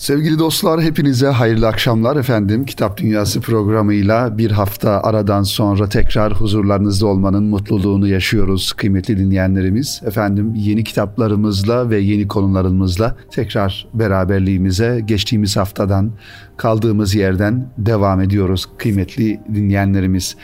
Sevgili 0.00 0.38
dostlar 0.38 0.82
hepinize 0.82 1.26
hayırlı 1.26 1.68
akşamlar 1.68 2.16
efendim. 2.16 2.64
Kitap 2.64 2.98
Dünyası 2.98 3.40
programıyla 3.40 4.38
bir 4.38 4.50
hafta 4.50 5.02
aradan 5.02 5.42
sonra 5.42 5.88
tekrar 5.88 6.32
huzurlarınızda 6.32 7.06
olmanın 7.06 7.44
mutluluğunu 7.44 8.08
yaşıyoruz 8.08 8.72
kıymetli 8.72 9.18
dinleyenlerimiz. 9.18 10.02
Efendim 10.06 10.54
yeni 10.54 10.84
kitaplarımızla 10.84 11.90
ve 11.90 11.98
yeni 11.98 12.28
konularımızla 12.28 13.16
tekrar 13.30 13.88
beraberliğimize 13.94 15.00
geçtiğimiz 15.04 15.56
haftadan 15.56 16.12
kaldığımız 16.60 17.14
yerden 17.14 17.66
devam 17.78 18.20
ediyoruz 18.20 18.68
kıymetli 18.78 19.40
dinleyenlerimiz. 19.54 20.36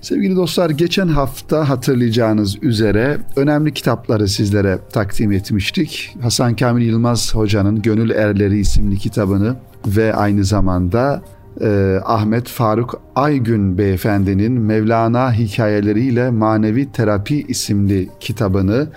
Sevgili 0.00 0.36
dostlar 0.36 0.70
geçen 0.70 1.08
hafta 1.08 1.68
hatırlayacağınız 1.68 2.62
üzere 2.62 3.18
önemli 3.36 3.74
kitapları 3.74 4.28
sizlere 4.28 4.78
takdim 4.92 5.32
etmiştik. 5.32 6.16
Hasan 6.22 6.56
Kamil 6.56 6.86
Yılmaz 6.86 7.34
Hoca'nın 7.34 7.82
Gönül 7.82 8.10
Erleri 8.10 8.58
isimli 8.58 8.98
kitabını 8.98 9.56
ve 9.86 10.14
aynı 10.14 10.44
zamanda 10.44 11.22
e, 11.60 12.00
Ahmet 12.04 12.48
Faruk 12.48 13.00
Aygün 13.14 13.78
beyefendinin 13.78 14.52
Mevlana 14.52 15.32
hikayeleriyle 15.32 16.30
Manevi 16.30 16.92
Terapi 16.92 17.44
isimli 17.48 18.08
kitabını 18.20 18.88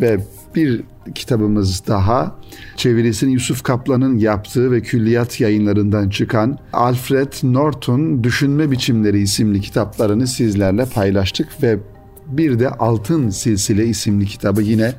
ve 0.00 0.18
bir 0.56 0.82
kitabımız 1.14 1.86
daha 1.86 2.34
çevirisini 2.76 3.32
Yusuf 3.32 3.62
Kaplan'ın 3.62 4.18
yaptığı 4.18 4.70
ve 4.70 4.80
külliyat 4.80 5.40
yayınlarından 5.40 6.08
çıkan 6.08 6.58
Alfred 6.72 7.32
Norton 7.42 8.24
Düşünme 8.24 8.70
Biçimleri 8.70 9.20
isimli 9.20 9.60
kitaplarını 9.60 10.26
sizlerle 10.26 10.84
paylaştık 10.84 11.62
ve 11.62 11.78
bir 12.26 12.58
de 12.58 12.68
Altın 12.70 13.30
Silsile 13.30 13.86
isimli 13.86 14.26
kitabı 14.26 14.62
yine 14.62 14.92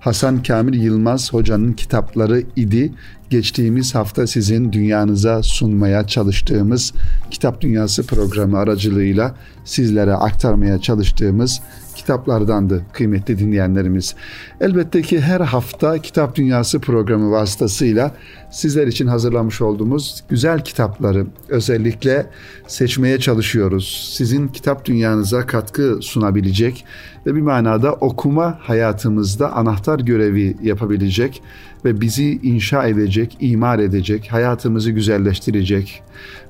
Hasan 0.00 0.42
Kamil 0.42 0.82
Yılmaz 0.82 1.32
hocanın 1.32 1.72
kitapları 1.72 2.42
idi. 2.56 2.92
Geçtiğimiz 3.30 3.94
hafta 3.94 4.26
sizin 4.26 4.72
dünyanıza 4.72 5.42
sunmaya 5.42 6.06
çalıştığımız 6.06 6.92
Kitap 7.30 7.60
Dünyası 7.60 8.06
programı 8.06 8.58
aracılığıyla 8.58 9.34
sizlere 9.64 10.14
aktarmaya 10.14 10.80
çalıştığımız 10.80 11.60
kitaplardandı 12.02 12.82
kıymetli 12.92 13.38
dinleyenlerimiz. 13.38 14.14
Elbette 14.60 15.02
ki 15.02 15.20
her 15.20 15.40
hafta 15.40 15.98
Kitap 15.98 16.36
Dünyası 16.36 16.80
programı 16.80 17.30
vasıtasıyla 17.30 18.14
sizler 18.50 18.86
için 18.86 19.06
hazırlamış 19.06 19.60
olduğumuz 19.60 20.24
güzel 20.28 20.64
kitapları 20.64 21.26
özellikle 21.48 22.26
seçmeye 22.66 23.18
çalışıyoruz. 23.18 24.12
Sizin 24.16 24.48
kitap 24.48 24.84
dünyanıza 24.84 25.46
katkı 25.46 25.98
sunabilecek 26.00 26.84
ve 27.26 27.34
bir 27.34 27.40
manada 27.40 27.92
okuma 27.92 28.58
hayatımızda 28.60 29.52
anahtar 29.52 30.00
görevi 30.00 30.56
yapabilecek 30.62 31.42
ve 31.84 32.00
bizi 32.00 32.40
inşa 32.42 32.86
edecek, 32.86 33.36
imar 33.40 33.78
edecek, 33.78 34.28
hayatımızı 34.32 34.90
güzelleştirecek, 34.90 36.02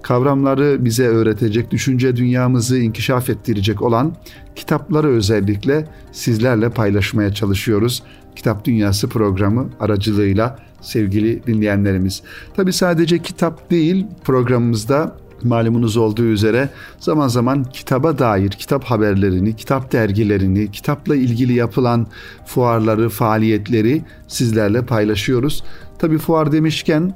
kavramları 0.03 0.85
bize 0.85 1.07
öğretecek, 1.07 1.71
düşünce 1.71 2.17
dünyamızı 2.17 2.79
inkişaf 2.79 3.31
ettirecek 3.31 3.83
olan 3.83 4.17
kitapları 4.57 5.09
özellikle 5.09 5.87
sizlerle 6.13 6.71
paylaşmaya 6.71 7.35
çalışıyoruz. 7.35 8.03
Kitap 8.37 8.65
Dünyası 8.65 9.09
programı 9.09 9.71
aracılığıyla 9.81 10.59
sevgili 10.81 11.47
dinleyenlerimiz. 11.47 12.23
Tabi 12.57 12.73
sadece 12.73 13.19
kitap 13.19 13.71
değil 13.71 14.07
programımızda 14.25 15.17
malumunuz 15.45 15.97
olduğu 15.97 16.25
üzere 16.25 16.69
zaman 16.99 17.29
zaman 17.29 17.65
kitaba 17.65 18.19
dair 18.19 18.51
kitap 18.51 18.85
haberlerini, 18.85 19.57
kitap 19.57 19.93
dergilerini, 19.93 20.71
kitapla 20.71 21.17
ilgili 21.17 21.53
yapılan 21.53 22.07
fuarları, 22.47 23.09
faaliyetleri 23.09 24.03
sizlerle 24.29 24.83
paylaşıyoruz. 24.83 25.65
Tabi 25.99 26.19
fuar 26.19 26.53
demişken 26.53 27.15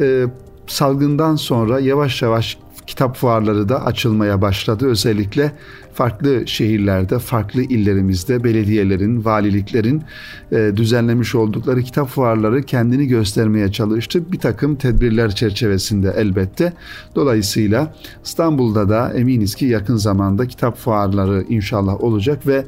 e, 0.00 0.24
salgından 0.66 1.36
sonra 1.36 1.80
yavaş 1.80 2.22
yavaş 2.22 2.58
kitap 2.86 3.16
fuarları 3.16 3.68
da 3.68 3.84
açılmaya 3.86 4.42
başladı. 4.42 4.86
Özellikle 4.86 5.52
farklı 5.94 6.46
şehirlerde, 6.46 7.18
farklı 7.18 7.62
illerimizde 7.62 8.44
belediyelerin, 8.44 9.24
valiliklerin 9.24 10.02
e, 10.52 10.72
düzenlemiş 10.76 11.34
oldukları 11.34 11.82
kitap 11.82 12.08
fuarları 12.08 12.62
kendini 12.62 13.06
göstermeye 13.06 13.72
çalıştı. 13.72 14.32
Bir 14.32 14.38
takım 14.38 14.76
tedbirler 14.76 15.34
çerçevesinde 15.34 16.14
elbette. 16.16 16.72
Dolayısıyla 17.14 17.94
İstanbul'da 18.24 18.88
da 18.88 19.12
eminiz 19.12 19.54
ki 19.54 19.66
yakın 19.66 19.96
zamanda 19.96 20.46
kitap 20.46 20.78
fuarları 20.78 21.44
inşallah 21.48 22.04
olacak 22.04 22.46
ve 22.46 22.64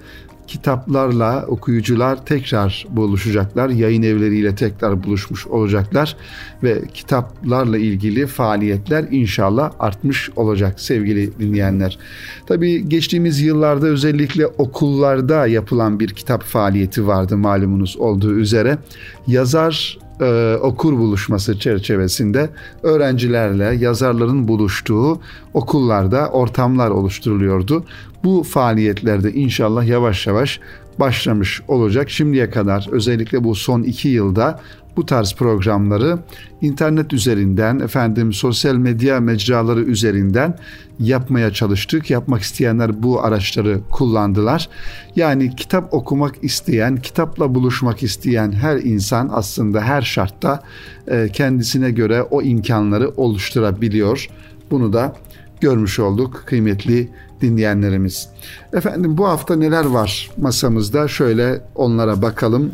kitaplarla 0.47 1.45
okuyucular 1.49 2.25
tekrar 2.25 2.87
buluşacaklar. 2.91 3.69
Yayın 3.69 4.03
evleriyle 4.03 4.55
tekrar 4.55 5.05
buluşmuş 5.05 5.47
olacaklar 5.47 6.17
ve 6.63 6.83
kitaplarla 6.95 7.79
ilgili 7.79 8.27
faaliyetler 8.27 9.05
inşallah 9.11 9.73
artmış 9.79 10.31
olacak 10.37 10.81
sevgili 10.81 11.39
dinleyenler. 11.39 11.99
Tabii 12.47 12.89
geçtiğimiz 12.89 13.41
yıllarda 13.41 13.87
özellikle 13.87 14.47
okullarda 14.47 15.47
yapılan 15.47 16.01
bir 16.01 16.09
kitap 16.09 16.43
faaliyeti 16.43 17.07
vardı 17.07 17.37
malumunuz 17.37 17.97
olduğu 17.97 18.35
üzere. 18.35 18.79
Yazar 19.27 19.99
e, 20.21 20.57
okur 20.63 20.93
buluşması 20.93 21.59
çerçevesinde 21.59 22.51
öğrencilerle 22.83 23.65
yazarların 23.65 24.49
buluştuğu 24.49 25.21
okullarda 25.55 26.29
ortamlar 26.29 26.91
oluşturuluyordu. 26.91 27.85
Bu 28.25 28.43
faaliyetlerde 28.43 29.33
inşallah 29.33 29.87
yavaş 29.87 30.27
yavaş 30.27 30.61
başlamış 31.01 31.63
olacak. 31.69 32.11
Şimdiye 32.11 32.51
kadar 32.51 32.87
özellikle 32.91 33.45
bu 33.45 33.55
son 33.55 33.83
iki 33.83 34.09
yılda 34.09 34.61
bu 34.97 35.07
tarz 35.07 35.35
programları 35.35 36.19
internet 36.61 37.13
üzerinden, 37.13 37.79
efendim 37.79 38.33
sosyal 38.33 38.75
medya 38.75 39.21
mecraları 39.21 39.81
üzerinden 39.81 40.59
yapmaya 40.99 41.53
çalıştık. 41.53 42.11
Yapmak 42.11 42.43
isteyenler 42.43 43.03
bu 43.03 43.23
araçları 43.23 43.81
kullandılar. 43.91 44.69
Yani 45.17 45.57
kitap 45.57 45.95
okumak 45.95 46.35
isteyen, 46.43 46.97
kitapla 46.97 47.55
buluşmak 47.55 48.03
isteyen 48.03 48.53
her 48.53 48.77
insan 48.77 49.31
aslında 49.33 49.81
her 49.81 50.03
şartta 50.03 50.63
e, 51.09 51.29
kendisine 51.33 51.91
göre 51.91 52.23
o 52.23 52.43
imkanları 52.43 53.09
oluşturabiliyor. 53.09 54.29
Bunu 54.71 54.93
da 54.93 55.17
görmüş 55.61 55.99
olduk 55.99 56.43
kıymetli 56.47 57.09
dinleyenlerimiz. 57.45 58.29
Efendim 58.73 59.19
bu 59.19 59.29
hafta 59.29 59.57
neler 59.57 59.85
var 59.85 60.31
masamızda? 60.37 61.09
Şöyle 61.09 61.61
onlara 61.75 62.23
bakalım 62.23 62.73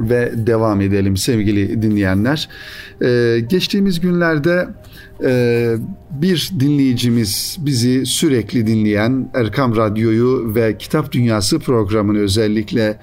ve 0.00 0.32
devam 0.36 0.80
edelim 0.80 1.16
sevgili 1.16 1.82
dinleyenler. 1.82 2.48
Ee, 3.02 3.40
geçtiğimiz 3.48 4.00
günlerde 4.00 4.68
e, 5.24 5.74
bir 6.10 6.52
dinleyicimiz 6.60 7.56
bizi 7.60 8.06
sürekli 8.06 8.66
dinleyen 8.66 9.30
Erkam 9.34 9.76
Radyo'yu 9.76 10.54
ve 10.54 10.78
Kitap 10.78 11.12
Dünyası 11.12 11.58
programını 11.58 12.18
özellikle 12.18 12.98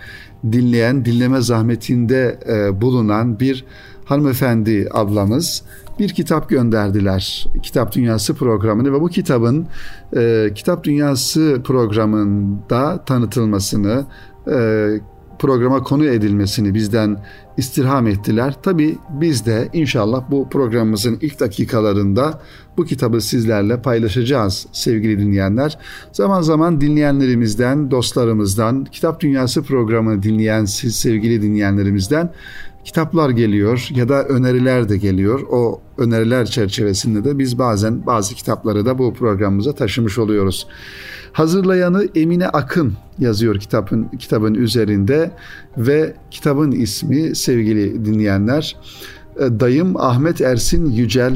dinleyen, 0.51 1.05
dinleme 1.05 1.41
zahmetinde 1.41 2.39
e, 2.47 2.81
bulunan 2.81 3.39
bir 3.39 3.65
hanımefendi 4.05 4.89
ablamız 4.91 5.63
bir 5.99 6.09
kitap 6.09 6.49
gönderdiler. 6.49 7.47
Kitap 7.63 7.95
Dünyası 7.95 8.35
programını 8.35 8.93
ve 8.93 9.01
bu 9.01 9.07
kitabın 9.07 9.67
e, 10.15 10.49
Kitap 10.55 10.83
Dünyası 10.83 11.61
programında 11.63 13.03
tanıtılmasını, 13.05 14.05
e, 14.51 14.87
programa 15.39 15.83
konu 15.83 16.05
edilmesini 16.05 16.73
bizden 16.73 17.17
istirham 17.57 18.07
ettiler. 18.07 18.55
Tabi 18.63 18.97
biz 19.09 19.45
de 19.45 19.69
inşallah 19.73 20.23
bu 20.31 20.49
programımızın 20.49 21.17
ilk 21.21 21.39
dakikalarında 21.39 22.41
bu 22.77 22.85
kitabı 22.85 23.21
sizlerle 23.21 23.81
paylaşacağız 23.81 24.67
sevgili 24.71 25.19
dinleyenler. 25.19 25.77
Zaman 26.11 26.41
zaman 26.41 26.81
dinleyenlerimizden, 26.81 27.91
dostlarımızdan, 27.91 28.85
Kitap 28.85 29.19
Dünyası 29.19 29.63
programını 29.63 30.23
dinleyen 30.23 30.65
siz 30.65 30.95
sevgili 30.95 31.41
dinleyenlerimizden 31.41 32.29
kitaplar 32.85 33.29
geliyor 33.29 33.87
ya 33.95 34.09
da 34.09 34.23
öneriler 34.23 34.89
de 34.89 34.97
geliyor. 34.97 35.39
O 35.51 35.81
öneriler 35.97 36.45
çerçevesinde 36.45 37.23
de 37.23 37.39
biz 37.39 37.59
bazen 37.59 38.05
bazı 38.05 38.35
kitapları 38.35 38.85
da 38.85 38.97
bu 38.97 39.13
programımıza 39.13 39.73
taşımış 39.73 40.17
oluyoruz. 40.17 40.67
Hazırlayanı 41.33 42.07
Emine 42.15 42.47
Akın 42.47 42.93
yazıyor 43.19 43.59
kitabın 43.59 44.07
kitabın 44.19 44.53
üzerinde 44.53 45.31
ve 45.77 46.13
kitabın 46.31 46.71
ismi 46.71 47.35
sevgili 47.35 48.05
dinleyenler 48.05 48.75
e, 49.39 49.59
dayım 49.59 49.97
Ahmet 49.97 50.41
Ersin 50.41 50.91
Yücel 50.91 51.33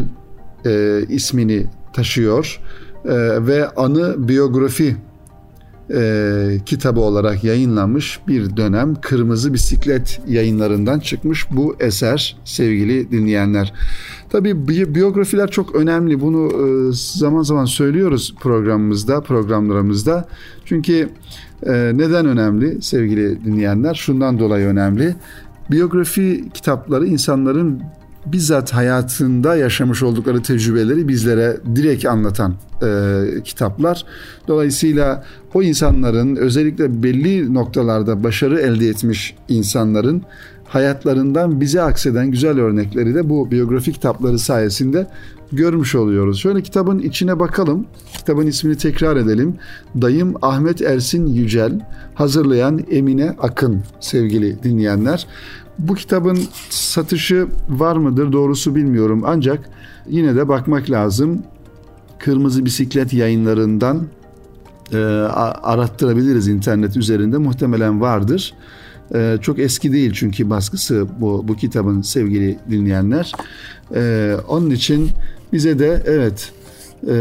e, 0.65 1.01
ismini 1.09 1.65
taşıyor 1.93 2.61
e, 3.05 3.13
ve 3.47 3.69
anı 3.69 4.27
biyografi 4.27 4.95
e, 5.93 6.59
kitabı 6.65 6.99
olarak 6.99 7.43
yayınlanmış 7.43 8.19
bir 8.27 8.57
dönem 8.57 8.95
Kırmızı 8.95 9.53
Bisiklet 9.53 10.21
yayınlarından 10.27 10.99
çıkmış 10.99 11.47
bu 11.51 11.75
eser 11.79 12.37
sevgili 12.45 13.11
dinleyenler. 13.11 13.73
Tabii 14.29 14.67
biyografiler 14.95 15.51
çok 15.51 15.75
önemli. 15.75 16.21
Bunu 16.21 16.47
e, 16.47 16.91
zaman 16.93 17.41
zaman 17.41 17.65
söylüyoruz 17.65 18.35
programımızda, 18.39 19.21
programlarımızda. 19.21 20.27
Çünkü 20.65 21.09
e, 21.65 21.71
neden 21.93 22.25
önemli 22.25 22.81
sevgili 22.81 23.45
dinleyenler? 23.45 23.95
Şundan 23.95 24.39
dolayı 24.39 24.67
önemli. 24.67 25.15
Biyografi 25.71 26.49
kitapları 26.53 27.07
insanların 27.07 27.81
bizzat 28.31 28.73
hayatında 28.73 29.55
yaşamış 29.55 30.03
oldukları 30.03 30.41
tecrübeleri 30.41 31.07
bizlere 31.07 31.57
direkt 31.75 32.05
anlatan 32.05 32.55
e, 32.83 33.43
kitaplar. 33.43 34.05
Dolayısıyla 34.47 35.23
o 35.53 35.63
insanların 35.63 36.35
özellikle 36.35 37.03
belli 37.03 37.53
noktalarda 37.53 38.23
başarı 38.23 38.59
elde 38.59 38.87
etmiş 38.87 39.35
insanların 39.49 40.23
hayatlarından 40.67 41.61
bize 41.61 41.81
akseden 41.81 42.31
güzel 42.31 42.59
örnekleri 42.59 43.15
de 43.15 43.29
bu 43.29 43.51
biyografi 43.51 43.93
kitapları 43.93 44.39
sayesinde 44.39 45.07
görmüş 45.51 45.95
oluyoruz. 45.95 46.39
Şöyle 46.39 46.61
kitabın 46.61 46.99
içine 46.99 47.39
bakalım. 47.39 47.85
Kitabın 48.17 48.47
ismini 48.47 48.77
tekrar 48.77 49.15
edelim. 49.17 49.55
Dayım 50.01 50.33
Ahmet 50.41 50.81
Ersin 50.81 51.27
Yücel, 51.27 51.79
hazırlayan 52.13 52.81
Emine 52.91 53.35
Akın 53.41 53.81
sevgili 53.99 54.63
dinleyenler. 54.63 55.27
Bu 55.79 55.95
kitabın 55.95 56.39
satışı 56.69 57.47
var 57.69 57.95
mıdır 57.95 58.31
doğrusu 58.31 58.75
bilmiyorum 58.75 59.23
ancak 59.25 59.69
yine 60.09 60.35
de 60.35 60.47
bakmak 60.47 60.89
lazım. 60.89 61.43
Kırmızı 62.19 62.65
Bisiklet 62.65 63.13
yayınlarından 63.13 64.07
e, 64.93 64.97
arattırabiliriz 65.63 66.47
internet 66.47 66.97
üzerinde 66.97 67.37
muhtemelen 67.37 68.01
vardır. 68.01 68.53
E, 69.15 69.37
çok 69.41 69.59
eski 69.59 69.91
değil 69.91 70.11
çünkü 70.15 70.49
baskısı 70.49 71.07
bu, 71.19 71.47
bu 71.47 71.55
kitabın 71.55 72.01
sevgili 72.01 72.59
dinleyenler. 72.69 73.31
E, 73.95 74.35
onun 74.47 74.69
için 74.69 75.09
bize 75.53 75.79
de 75.79 76.03
evet 76.05 76.51
e, 77.07 77.13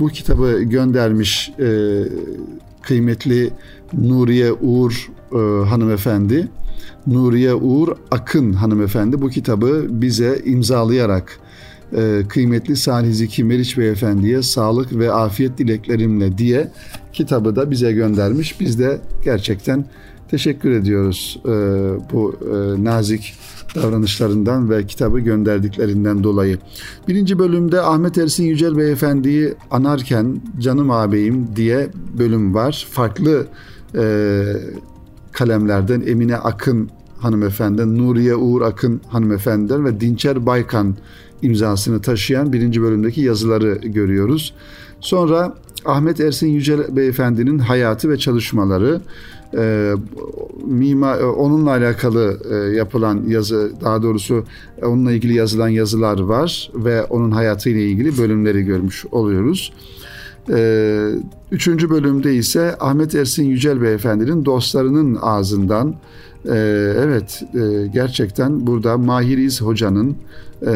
bu 0.00 0.08
kitabı 0.08 0.62
göndermiş 0.62 1.52
e, 1.58 2.02
kıymetli 2.82 3.50
Nuriye 3.92 4.52
Uğur 4.52 5.10
e, 5.32 5.68
hanımefendi. 5.68 6.48
Nuriye 7.06 7.54
Uğur 7.54 7.88
Akın 8.10 8.52
hanımefendi 8.52 9.20
bu 9.22 9.28
kitabı 9.28 9.86
bize 9.90 10.42
imzalayarak 10.44 11.40
e, 11.96 12.22
kıymetli 12.28 12.76
Salih 12.76 13.12
Zeki 13.12 13.44
Meriç 13.44 13.78
Beyefendi'ye 13.78 14.42
sağlık 14.42 14.98
ve 14.98 15.12
afiyet 15.12 15.58
dileklerimle 15.58 16.38
diye 16.38 16.70
kitabı 17.12 17.56
da 17.56 17.70
bize 17.70 17.92
göndermiş. 17.92 18.60
Biz 18.60 18.78
de 18.78 19.00
gerçekten 19.24 19.84
teşekkür 20.28 20.70
ediyoruz 20.70 21.40
e, 21.44 21.50
bu 22.12 22.36
e, 22.42 22.84
nazik 22.84 23.34
davranışlarından 23.74 24.70
ve 24.70 24.86
kitabı 24.86 25.20
gönderdiklerinden 25.20 26.24
dolayı. 26.24 26.58
Birinci 27.08 27.38
bölümde 27.38 27.80
Ahmet 27.80 28.18
Ersin 28.18 28.44
Yücel 28.44 28.76
Beyefendi'yi 28.76 29.54
anarken 29.70 30.40
canım 30.58 30.90
ağabeyim 30.90 31.48
diye 31.56 31.88
bölüm 32.18 32.54
var. 32.54 32.86
Farklı 32.90 33.46
e, 33.94 34.02
kalemlerden 35.36 36.02
Emine 36.06 36.36
Akın 36.36 36.90
hanımefendi, 37.18 37.98
Nuriye 37.98 38.36
Uğur 38.36 38.62
Akın 38.62 39.00
hanımefendiden 39.08 39.84
ve 39.84 40.00
Dinçer 40.00 40.46
Baykan 40.46 40.96
imzasını 41.42 42.00
taşıyan 42.00 42.52
birinci 42.52 42.82
bölümdeki 42.82 43.20
yazıları 43.20 43.74
görüyoruz. 43.74 44.54
Sonra 45.00 45.54
Ahmet 45.84 46.20
Ersin 46.20 46.46
Yücel 46.46 46.96
Beyefendi'nin 46.96 47.58
hayatı 47.58 48.10
ve 48.10 48.18
çalışmaları, 48.18 49.00
e, 49.56 49.92
mima, 50.64 51.16
e, 51.16 51.24
onunla 51.24 51.70
alakalı 51.70 52.38
e, 52.50 52.76
yapılan 52.76 53.22
yazı, 53.26 53.72
daha 53.84 54.02
doğrusu 54.02 54.44
e, 54.82 54.84
onunla 54.86 55.12
ilgili 55.12 55.34
yazılan 55.34 55.68
yazılar 55.68 56.20
var 56.20 56.70
ve 56.74 57.04
onun 57.04 57.30
hayatıyla 57.30 57.80
ilgili 57.80 58.18
bölümleri 58.18 58.62
görmüş 58.62 59.06
oluyoruz. 59.12 59.72
E, 60.50 61.10
üçüncü 61.50 61.90
bölümde 61.90 62.34
ise 62.34 62.76
Ahmet 62.80 63.14
Ersin 63.14 63.44
Yücel 63.44 63.82
Beyefendi'nin 63.82 64.44
dostlarının 64.44 65.18
ağzından 65.22 65.94
e, 66.44 66.54
evet 66.98 67.42
e, 67.54 67.86
gerçekten 67.86 68.66
burada 68.66 68.98
Mahir 68.98 69.38
İz 69.38 69.62
Hoca'nın 69.62 70.16
e, 70.66 70.72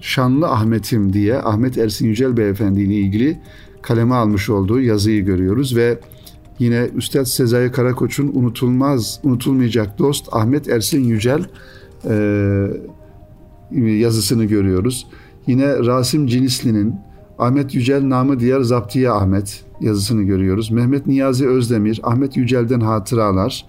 Şanlı 0.00 0.48
Ahmet'im 0.48 1.12
diye 1.12 1.36
Ahmet 1.38 1.78
Ersin 1.78 2.06
Yücel 2.06 2.36
Beyefendi 2.36 2.80
ile 2.80 2.94
ilgili 2.94 3.40
kaleme 3.82 4.14
almış 4.14 4.50
olduğu 4.50 4.80
yazıyı 4.80 5.24
görüyoruz 5.24 5.76
ve 5.76 5.98
yine 6.58 6.88
Üstad 6.96 7.24
Sezai 7.24 7.72
Karakoç'un 7.72 8.30
unutulmaz, 8.34 9.20
unutulmayacak 9.22 9.98
dost 9.98 10.28
Ahmet 10.32 10.68
Ersin 10.68 11.04
Yücel 11.04 11.44
yazısını 13.72 14.44
görüyoruz. 14.44 15.06
Yine 15.46 15.78
Rasim 15.78 16.26
Cinisli'nin 16.26 16.94
Ahmet 17.38 17.74
Yücel 17.74 18.08
namı 18.08 18.40
diğer 18.40 18.60
Zaptiye 18.60 19.10
Ahmet 19.10 19.64
yazısını 19.80 20.22
görüyoruz. 20.22 20.70
Mehmet 20.70 21.06
Niyazi 21.06 21.48
Özdemir, 21.48 22.00
Ahmet 22.02 22.36
Yücel'den 22.36 22.80
hatıralar. 22.80 23.66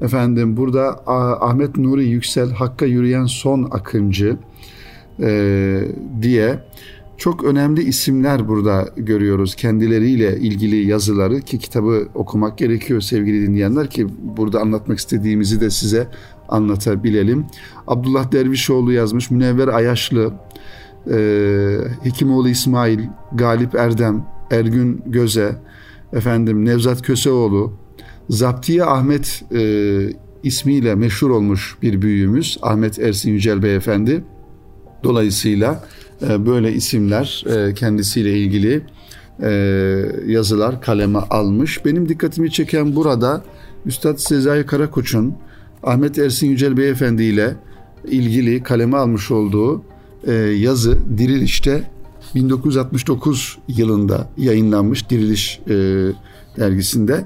Efendim 0.00 0.56
burada 0.56 1.02
Ahmet 1.40 1.76
Nuri 1.76 2.08
Yüksel, 2.08 2.50
Hakka 2.50 2.86
Yürüyen 2.86 3.26
Son 3.26 3.68
Akıncı 3.70 4.36
e, 5.20 5.80
diye 6.22 6.58
çok 7.16 7.44
önemli 7.44 7.82
isimler 7.82 8.48
burada 8.48 8.88
görüyoruz. 8.96 9.54
Kendileriyle 9.54 10.38
ilgili 10.38 10.88
yazıları 10.88 11.40
ki 11.40 11.58
kitabı 11.58 12.08
okumak 12.14 12.58
gerekiyor 12.58 13.00
sevgili 13.00 13.46
dinleyenler 13.48 13.90
ki 13.90 14.06
burada 14.36 14.60
anlatmak 14.60 14.98
istediğimizi 14.98 15.60
de 15.60 15.70
size 15.70 16.08
anlatabilelim. 16.48 17.46
Abdullah 17.86 18.32
Dervişoğlu 18.32 18.92
yazmış, 18.92 19.30
Münevver 19.30 19.68
Ayaşlı, 19.68 20.32
Hekimoğlu 22.02 22.48
İsmail, 22.48 23.00
Galip 23.32 23.74
Erdem, 23.74 24.26
Ergün 24.50 25.02
Göze, 25.06 25.56
efendim 26.12 26.64
Nevzat 26.64 27.02
Köseoğlu, 27.02 27.72
Zaptiye 28.30 28.84
Ahmet 28.84 29.44
e, 29.54 29.62
ismiyle 30.42 30.94
meşhur 30.94 31.30
olmuş 31.30 31.76
bir 31.82 32.02
büyüğümüz 32.02 32.58
Ahmet 32.62 32.98
Ersin 32.98 33.30
Yücel 33.30 33.62
Beyefendi. 33.62 34.24
Dolayısıyla 35.04 35.84
e, 36.28 36.46
böyle 36.46 36.72
isimler 36.72 37.44
e, 37.46 37.74
kendisiyle 37.74 38.38
ilgili 38.38 38.82
e, 39.42 39.50
yazılar 40.26 40.82
kaleme 40.82 41.18
almış. 41.18 41.84
Benim 41.84 42.08
dikkatimi 42.08 42.52
çeken 42.52 42.96
burada 42.96 43.44
Üstad 43.86 44.16
Sezai 44.16 44.66
Karakoç'un 44.66 45.34
Ahmet 45.82 46.18
Ersin 46.18 46.46
Yücel 46.46 46.76
Beyefendi 46.76 47.22
ile 47.22 47.54
ilgili 48.04 48.62
kaleme 48.62 48.96
almış 48.96 49.30
olduğu 49.30 49.82
yazı 50.56 50.98
Diriliş'te 51.18 51.90
1969 52.34 53.58
yılında 53.68 54.28
yayınlanmış 54.38 55.10
Diriliş 55.10 55.60
dergisinde. 56.58 57.24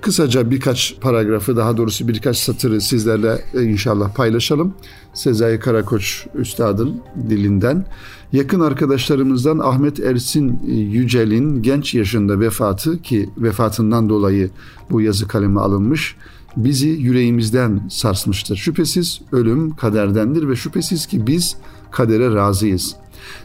Kısaca 0.00 0.50
birkaç 0.50 0.96
paragrafı 1.00 1.56
daha 1.56 1.76
doğrusu 1.76 2.08
birkaç 2.08 2.36
satırı 2.36 2.80
sizlerle 2.80 3.44
inşallah 3.54 4.14
paylaşalım. 4.14 4.74
Sezai 5.14 5.58
Karakoç 5.58 6.26
Üstad'ın 6.34 7.00
dilinden. 7.30 7.86
Yakın 8.32 8.60
arkadaşlarımızdan 8.60 9.58
Ahmet 9.58 10.00
Ersin 10.00 10.60
Yücel'in 10.66 11.62
genç 11.62 11.94
yaşında 11.94 12.40
vefatı 12.40 13.02
ki 13.02 13.30
vefatından 13.38 14.08
dolayı 14.08 14.50
bu 14.90 15.00
yazı 15.00 15.28
kaleme 15.28 15.60
alınmış 15.60 16.16
bizi 16.56 16.88
yüreğimizden 16.88 17.80
sarsmıştır. 17.90 18.56
Şüphesiz 18.56 19.20
ölüm 19.32 19.76
kaderdendir 19.76 20.48
ve 20.48 20.56
şüphesiz 20.56 21.06
ki 21.06 21.26
biz 21.26 21.56
kadere 21.92 22.34
razıyız. 22.34 22.96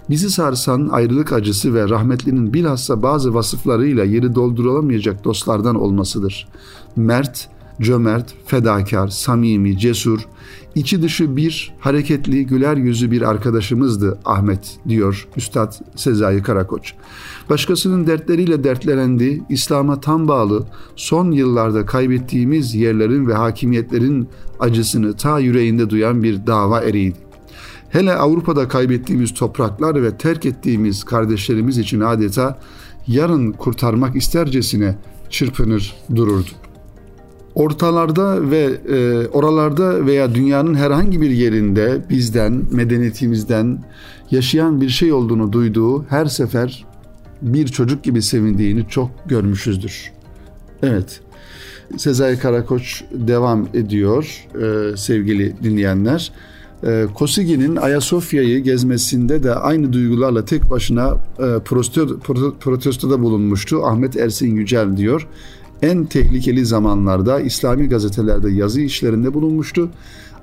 Bizi 0.09 0.29
sarsan 0.29 0.89
ayrılık 0.91 1.33
acısı 1.33 1.73
ve 1.73 1.89
rahmetlinin 1.89 2.53
bilhassa 2.53 3.03
bazı 3.03 3.33
vasıflarıyla 3.33 4.03
yeri 4.03 4.35
doldurulamayacak 4.35 5.23
dostlardan 5.23 5.75
olmasıdır. 5.75 6.47
Mert, 6.95 7.49
cömert, 7.81 8.33
fedakar, 8.45 9.07
samimi, 9.07 9.77
cesur, 9.79 10.19
içi 10.75 11.01
dışı 11.01 11.35
bir, 11.35 11.73
hareketli, 11.79 12.45
güler 12.45 12.77
yüzü 12.77 13.11
bir 13.11 13.21
arkadaşımızdı 13.21 14.19
Ahmet, 14.25 14.79
diyor 14.89 15.27
Üstad 15.37 15.73
Sezai 15.95 16.43
Karakoç. 16.43 16.93
Başkasının 17.49 18.07
dertleriyle 18.07 18.63
dertlenendi, 18.63 19.43
İslam'a 19.49 19.99
tam 19.99 20.27
bağlı, 20.27 20.65
son 20.95 21.31
yıllarda 21.31 21.85
kaybettiğimiz 21.85 22.75
yerlerin 22.75 23.27
ve 23.27 23.33
hakimiyetlerin 23.33 24.27
acısını 24.59 25.13
ta 25.13 25.39
yüreğinde 25.39 25.89
duyan 25.89 26.23
bir 26.23 26.47
dava 26.47 26.81
eriydi. 26.81 27.26
Hele 27.97 28.13
Avrupa'da 28.13 28.67
kaybettiğimiz 28.67 29.33
topraklar 29.33 30.03
ve 30.03 30.17
terk 30.17 30.45
ettiğimiz 30.45 31.03
kardeşlerimiz 31.03 31.77
için 31.77 31.99
adeta 31.99 32.59
yarın 33.07 33.51
kurtarmak 33.51 34.15
istercesine 34.15 34.95
çırpınır 35.29 35.95
dururdu. 36.15 36.49
Ortalarda 37.55 38.51
ve 38.51 38.71
e, 38.89 39.27
oralarda 39.27 40.05
veya 40.05 40.35
dünyanın 40.35 40.75
herhangi 40.75 41.21
bir 41.21 41.29
yerinde 41.29 42.01
bizden, 42.09 42.63
medeniyetimizden 42.71 43.83
yaşayan 44.31 44.81
bir 44.81 44.89
şey 44.89 45.13
olduğunu 45.13 45.53
duyduğu 45.53 46.03
her 46.03 46.25
sefer 46.25 46.85
bir 47.41 47.67
çocuk 47.67 48.03
gibi 48.03 48.21
sevindiğini 48.21 48.87
çok 48.89 49.09
görmüşüzdür. 49.25 50.11
Evet, 50.83 51.21
Sezai 51.97 52.39
Karakoç 52.39 53.03
devam 53.11 53.67
ediyor 53.73 54.47
e, 54.61 54.97
sevgili 54.97 55.63
dinleyenler. 55.63 56.31
E, 56.84 57.05
Kosigi'nin 57.15 57.75
Ayasofya'yı 57.75 58.60
gezmesinde 58.60 59.43
de 59.43 59.55
aynı 59.55 59.93
duygularla 59.93 60.46
tek 60.46 60.69
başına 60.69 61.17
e, 61.39 61.60
protesto, 61.65 62.19
protestoda 62.60 63.22
bulunmuştu. 63.22 63.86
Ahmet 63.86 64.17
Ersin 64.17 64.55
Yücel 64.55 64.98
diyor. 64.98 65.27
En 65.81 66.05
tehlikeli 66.05 66.65
zamanlarda 66.65 67.39
İslami 67.39 67.89
gazetelerde 67.89 68.51
yazı 68.51 68.81
işlerinde 68.81 69.34
bulunmuştu. 69.34 69.89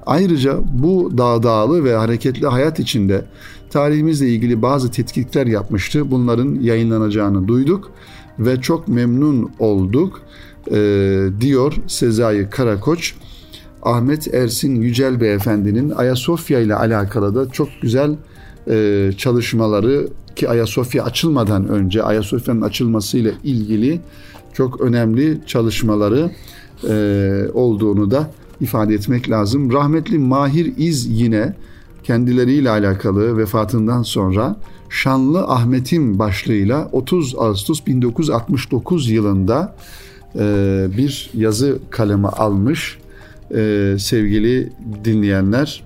Ayrıca 0.06 0.58
bu 0.72 1.12
dağdağlı 1.18 1.84
ve 1.84 1.94
hareketli 1.94 2.46
hayat 2.46 2.78
içinde 2.78 3.24
tarihimizle 3.70 4.28
ilgili 4.28 4.62
bazı 4.62 4.90
tetkikler 4.90 5.46
yapmıştı. 5.46 6.10
Bunların 6.10 6.58
yayınlanacağını 6.60 7.48
duyduk 7.48 7.90
ve 8.38 8.60
çok 8.60 8.88
memnun 8.88 9.50
olduk 9.58 10.20
e, 10.72 11.20
diyor 11.40 11.74
Sezai 11.86 12.50
Karakoç. 12.50 13.14
Ahmet 13.84 14.34
Ersin 14.34 14.74
Yücel 14.74 15.20
Beyefendinin 15.20 15.90
Ayasofya 15.90 16.60
ile 16.60 16.74
alakalı 16.74 17.34
da 17.34 17.50
çok 17.50 17.68
güzel 17.82 18.16
e, 18.68 19.10
çalışmaları 19.18 20.08
ki 20.36 20.48
Ayasofya 20.48 21.04
açılmadan 21.04 21.68
önce 21.68 22.02
Ayasofya'nın 22.02 22.62
açılmasıyla 22.62 23.32
ilgili 23.44 24.00
çok 24.52 24.80
önemli 24.80 25.40
çalışmaları 25.46 26.30
e, 26.88 27.48
olduğunu 27.54 28.10
da 28.10 28.30
ifade 28.60 28.94
etmek 28.94 29.30
lazım. 29.30 29.72
Rahmetli 29.72 30.18
Mahir 30.18 30.72
İz 30.76 31.20
yine 31.20 31.54
kendileriyle 32.02 32.70
alakalı 32.70 33.38
vefatından 33.38 34.02
sonra 34.02 34.56
Şanlı 34.90 35.44
Ahmet'im 35.44 36.18
başlığıyla 36.18 36.88
30 36.92 37.34
Ağustos 37.38 37.86
1969 37.86 39.10
yılında 39.10 39.76
e, 40.38 40.86
bir 40.96 41.30
yazı 41.34 41.78
kalemi 41.90 42.28
almış 42.28 42.98
e, 43.54 43.96
sevgili 43.98 44.72
dinleyenler. 45.04 45.84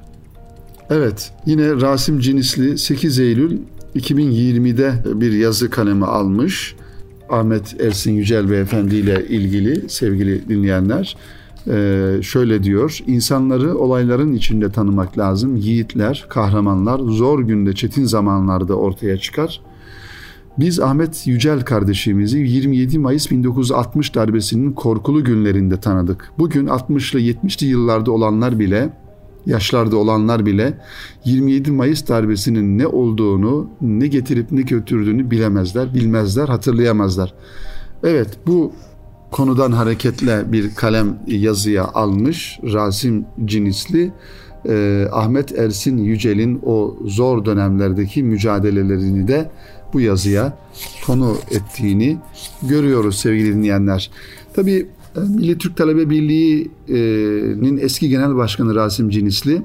Evet 0.91 1.33
yine 1.47 1.81
Rasim 1.81 2.21
Cinisli 2.21 2.79
8 2.79 3.19
Eylül 3.19 3.59
2020'de 3.97 5.21
bir 5.21 5.33
yazı 5.33 5.71
kalemi 5.71 6.07
almış. 6.07 6.75
Ahmet 7.31 7.81
Ersin 7.81 8.13
Yücel 8.13 8.51
Beyefendi 8.51 8.97
ile 8.97 9.27
ilgili 9.29 9.89
sevgili 9.89 10.49
dinleyenler. 10.49 11.17
Ee, 11.71 12.19
şöyle 12.23 12.63
diyor, 12.63 12.99
insanları 13.07 13.79
olayların 13.79 14.35
içinde 14.35 14.73
tanımak 14.73 15.19
lazım. 15.19 15.57
Yiğitler, 15.57 16.27
kahramanlar 16.29 16.99
zor 16.99 17.41
günde, 17.41 17.75
çetin 17.75 18.05
zamanlarda 18.05 18.75
ortaya 18.75 19.19
çıkar. 19.19 19.61
Biz 20.59 20.81
Ahmet 20.81 21.27
Yücel 21.27 21.61
kardeşimizi 21.61 22.39
27 22.39 22.99
Mayıs 22.99 23.31
1960 23.31 24.15
darbesinin 24.15 24.73
korkulu 24.73 25.25
günlerinde 25.25 25.81
tanıdık. 25.81 26.33
Bugün 26.39 26.67
60'lı 26.67 27.21
70'li 27.21 27.67
yıllarda 27.67 28.13
olanlar 28.13 28.59
bile 28.59 28.91
yaşlarda 29.47 29.97
olanlar 29.97 30.47
bile 30.47 30.79
27 31.25 31.71
Mayıs 31.71 32.09
darbesinin 32.09 32.79
ne 32.79 32.87
olduğunu, 32.87 33.71
ne 33.81 34.07
getirip 34.07 34.53
ne 34.53 34.63
götürdüğünü 34.63 35.31
bilemezler, 35.31 35.95
bilmezler, 35.95 36.49
hatırlayamazlar. 36.49 37.35
Evet 38.05 38.39
bu 38.47 38.73
konudan 39.31 39.73
hareketle 39.73 40.53
bir 40.53 40.75
kalem 40.75 41.19
yazıya 41.27 41.85
almış 41.85 42.61
Rasim 42.63 43.27
Cinisli. 43.45 44.13
Eh, 44.69 45.07
Ahmet 45.13 45.59
Ersin 45.59 45.99
Yücel'in 45.99 46.61
o 46.65 46.97
zor 47.05 47.45
dönemlerdeki 47.45 48.23
mücadelelerini 48.23 49.29
de 49.29 49.51
bu 49.93 50.01
yazıya 50.01 50.59
konu 51.07 51.37
ettiğini 51.51 52.19
görüyoruz 52.63 53.19
sevgili 53.19 53.55
dinleyenler. 53.55 54.11
Tabii 54.55 54.89
Milli 55.17 55.59
Türk 55.59 55.77
Talebe 55.77 56.11
Birliği'nin 56.11 57.79
eski 57.79 58.09
genel 58.09 58.37
başkanı 58.37 58.75
Rasim 58.75 59.11
Cinisli 59.11 59.63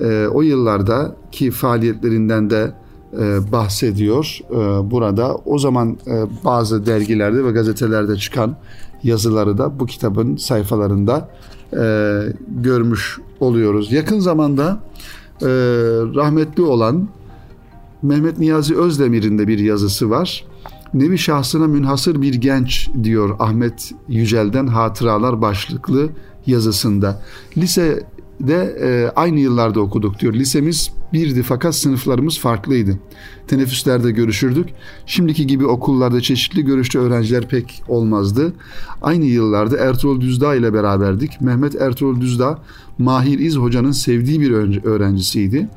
e, 0.00 0.26
o 0.26 0.42
yıllardaki 0.42 1.50
faaliyetlerinden 1.50 2.50
de 2.50 2.72
e, 3.12 3.52
bahsediyor 3.52 4.38
e, 4.50 4.54
burada. 4.90 5.36
O 5.36 5.58
zaman 5.58 5.98
bazı 6.44 6.86
dergilerde 6.86 7.44
ve 7.44 7.50
gazetelerde 7.50 8.16
çıkan 8.16 8.56
yazıları 9.02 9.58
da 9.58 9.80
bu 9.80 9.86
kitabın 9.86 10.36
sayfalarında 10.36 11.28
görmüş 12.48 13.18
oluyoruz. 13.40 13.92
Yakın 13.92 14.18
zamanda 14.18 14.80
rahmetli 16.14 16.62
olan 16.62 17.08
Mehmet 18.02 18.38
Niyazi 18.38 18.76
Özdemir'in 18.76 19.38
de 19.38 19.48
bir 19.48 19.58
yazısı 19.58 20.10
var. 20.10 20.44
Nevi 20.94 21.18
şahsına 21.18 21.66
münhasır 21.66 22.22
bir 22.22 22.34
genç 22.34 22.90
diyor 23.02 23.36
Ahmet 23.38 23.92
Yücel'den 24.08 24.66
Hatıralar 24.66 25.42
başlıklı 25.42 26.08
yazısında. 26.46 27.22
Lisede 27.56 28.76
e, 28.80 29.12
aynı 29.16 29.40
yıllarda 29.40 29.80
okuduk 29.80 30.20
diyor. 30.20 30.34
Lisemiz 30.34 30.90
birdi 31.12 31.42
fakat 31.42 31.74
sınıflarımız 31.74 32.38
farklıydı. 32.38 32.98
Teneffüslerde 33.48 34.10
görüşürdük. 34.10 34.68
Şimdiki 35.06 35.46
gibi 35.46 35.66
okullarda 35.66 36.20
çeşitli 36.20 36.64
görüşte 36.64 36.98
öğrenciler 36.98 37.48
pek 37.48 37.82
olmazdı. 37.88 38.52
Aynı 39.02 39.24
yıllarda 39.24 39.76
Ertuğrul 39.76 40.20
Düzdağ 40.20 40.54
ile 40.54 40.74
beraberdik. 40.74 41.40
Mehmet 41.40 41.74
Ertuğrul 41.74 42.20
Düzdağ 42.20 42.58
Mahir 42.98 43.38
İz 43.38 43.56
Hoca'nın 43.56 43.92
sevdiği 43.92 44.40
bir 44.40 44.50
öğrencisiydi. 44.84 45.68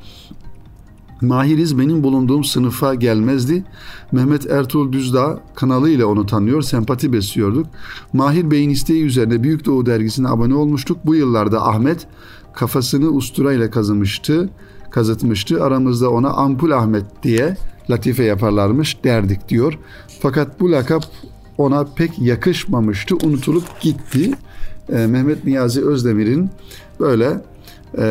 Mahiriz 1.22 1.80
benim 1.80 2.04
bulunduğum 2.04 2.44
sınıfa 2.44 2.96
gelmezdi. 2.96 3.64
Mehmet 4.12 4.52
Ertuğrul 4.52 4.92
Düzdağ 4.92 5.40
kanalıyla 5.56 6.06
onu 6.06 6.26
tanıyor, 6.26 6.62
sempati 6.62 7.14
besliyorduk. 7.14 7.68
Mahir 8.14 8.52
Bey'in 8.52 8.70
isteği 8.70 9.04
üzerine 9.04 9.44
Büyük 9.44 9.66
Doğu 9.66 9.86
dergisine 9.86 10.28
abone 10.28 10.56
olmuştuk. 10.56 10.98
Bu 11.06 11.16
yıllarda 11.16 11.68
Ahmet 11.68 12.08
kafasını 12.54 13.10
usturayla 13.10 13.72
kazımıştı, 13.72 14.50
kazıtmıştı. 14.92 15.64
Aramızda 15.64 16.10
ona 16.10 16.30
Ampul 16.30 16.72
Ahmet 16.72 17.06
diye 17.24 17.58
latife 17.90 18.24
yaparlarmış 18.24 19.04
derdik 19.04 19.50
diyor. 19.50 19.80
Fakat 20.22 20.60
bu 20.60 20.72
lakap 20.72 21.04
ona 21.58 21.84
pek 21.84 22.20
yakışmamıştı, 22.20 23.16
unutulup 23.16 23.82
gitti. 23.82 24.32
Ee, 24.90 25.08
Mehmet 25.08 25.46
Niyazi 25.46 25.86
Özdemir'in 25.86 26.50
böyle 27.00 27.42
e, 27.98 28.04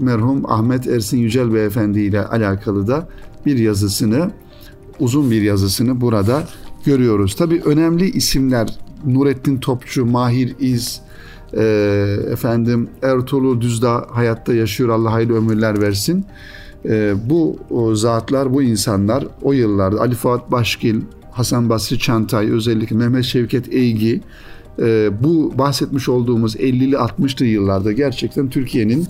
merhum 0.00 0.50
Ahmet 0.50 0.86
Ersin 0.86 1.18
Yücel 1.18 1.54
Beyefendi 1.54 2.00
ile 2.00 2.26
alakalı 2.26 2.86
da 2.86 3.08
bir 3.46 3.58
yazısını, 3.58 4.30
uzun 5.00 5.30
bir 5.30 5.42
yazısını 5.42 6.00
burada 6.00 6.42
görüyoruz. 6.84 7.36
Tabi 7.36 7.60
önemli 7.64 8.10
isimler 8.10 8.78
Nurettin 9.06 9.58
Topçu, 9.58 10.06
Mahir 10.06 10.54
İz, 10.60 11.00
e, 11.56 11.62
efendim 12.30 12.88
Ertuğrul 13.02 13.60
Düzdağ 13.60 14.06
hayatta 14.10 14.54
yaşıyor 14.54 14.88
Allah 14.88 15.12
hayırlı 15.12 15.36
ömürler 15.36 15.80
versin. 15.80 16.26
E, 16.84 17.14
bu 17.30 17.58
o 17.70 17.94
zatlar, 17.94 18.54
bu 18.54 18.62
insanlar 18.62 19.26
o 19.42 19.52
yıllarda 19.52 20.00
Ali 20.00 20.14
Fuat 20.14 20.50
Başkil, 20.50 21.00
Hasan 21.30 21.68
Basri 21.68 21.98
Çantay, 21.98 22.50
özellikle 22.50 22.96
Mehmet 22.96 23.24
Şevket 23.24 23.74
Eygi, 23.74 24.20
bu 25.22 25.52
bahsetmiş 25.58 26.08
olduğumuz 26.08 26.56
50'li 26.56 26.94
60'lı 26.94 27.46
yıllarda 27.46 27.92
gerçekten 27.92 28.48
Türkiye'nin 28.48 29.06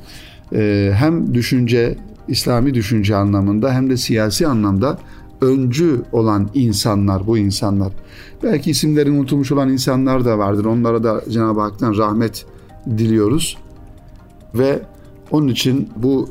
e, 0.54 0.92
hem 0.94 1.34
düşünce, 1.34 1.96
İslami 2.28 2.74
düşünce 2.74 3.16
anlamında 3.16 3.72
hem 3.72 3.90
de 3.90 3.96
siyasi 3.96 4.46
anlamda 4.46 4.98
öncü 5.40 6.02
olan 6.12 6.50
insanlar 6.54 7.26
bu 7.26 7.38
insanlar. 7.38 7.92
Belki 8.42 8.70
isimlerini 8.70 9.18
unutulmuş 9.18 9.52
olan 9.52 9.68
insanlar 9.68 10.24
da 10.24 10.38
vardır. 10.38 10.64
Onlara 10.64 11.04
da 11.04 11.22
Cenab-ı 11.30 11.60
Hak'tan 11.60 11.96
rahmet 11.96 12.46
diliyoruz. 12.86 13.56
Ve 14.54 14.82
onun 15.30 15.48
için 15.48 15.88
bu 15.96 16.28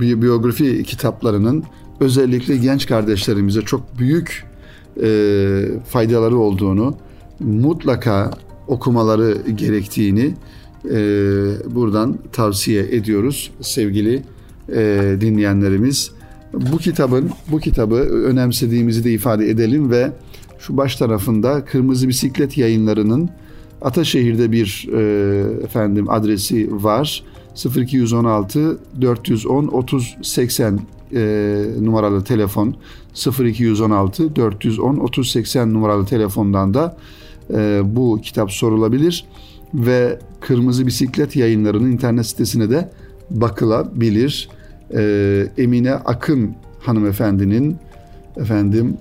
biyografi 0.00 0.82
kitaplarının 0.82 1.64
özellikle 2.00 2.56
genç 2.56 2.86
kardeşlerimize 2.86 3.62
çok 3.62 3.98
büyük 3.98 4.44
e, 5.02 5.08
faydaları 5.86 6.38
olduğunu 6.38 6.94
mutlaka 7.40 8.30
okumaları 8.68 9.50
gerektiğini 9.50 10.34
e, 10.84 10.96
buradan 11.74 12.18
tavsiye 12.32 12.82
ediyoruz 12.82 13.50
sevgili 13.60 14.22
e, 14.72 15.16
dinleyenlerimiz. 15.20 16.10
Bu 16.52 16.78
kitabın 16.78 17.30
bu 17.52 17.58
kitabı 17.58 17.94
önemsediğimizi 17.94 19.04
de 19.04 19.12
ifade 19.12 19.50
edelim 19.50 19.90
ve 19.90 20.12
şu 20.58 20.76
baş 20.76 20.96
tarafında 20.96 21.64
Kırmızı 21.64 22.08
Bisiklet 22.08 22.58
Yayınları'nın 22.58 23.30
Ataşehir'de 23.82 24.52
bir 24.52 24.88
e, 24.92 25.64
efendim 25.64 26.10
adresi 26.10 26.84
var. 26.84 27.24
0216 27.76 28.78
410 29.00 29.66
30 29.66 30.16
80 30.22 30.80
e, 31.14 31.64
numaralı 31.80 32.24
telefon 32.24 32.74
0216 33.40 34.36
410 34.36 34.96
30 34.96 35.30
80 35.30 35.74
numaralı 35.74 36.06
telefondan 36.06 36.74
da 36.74 36.96
e, 37.54 37.80
bu 37.84 38.20
kitap 38.22 38.52
sorulabilir 38.52 39.24
ve 39.74 40.18
Kırmızı 40.40 40.86
Bisiklet 40.86 41.36
yayınlarının 41.36 41.92
internet 41.92 42.26
sitesine 42.26 42.70
de 42.70 42.90
bakılabilir. 43.30 44.48
E, 44.94 45.46
Emine 45.58 45.94
Akın 45.94 46.54
hanımefendinin 46.80 47.76
efendim 48.36 48.96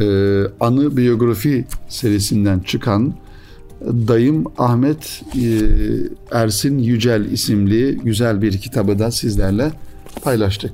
e, 0.00 0.04
anı 0.60 0.96
biyografi 0.96 1.64
serisinden 1.88 2.60
çıkan 2.60 3.14
Dayım 3.82 4.44
Ahmet 4.58 5.22
e, 5.34 5.46
Ersin 6.32 6.78
Yücel 6.78 7.24
isimli 7.24 7.98
güzel 8.04 8.42
bir 8.42 8.58
kitabı 8.58 8.98
da 8.98 9.10
sizlerle 9.10 9.72
paylaştık. 10.22 10.72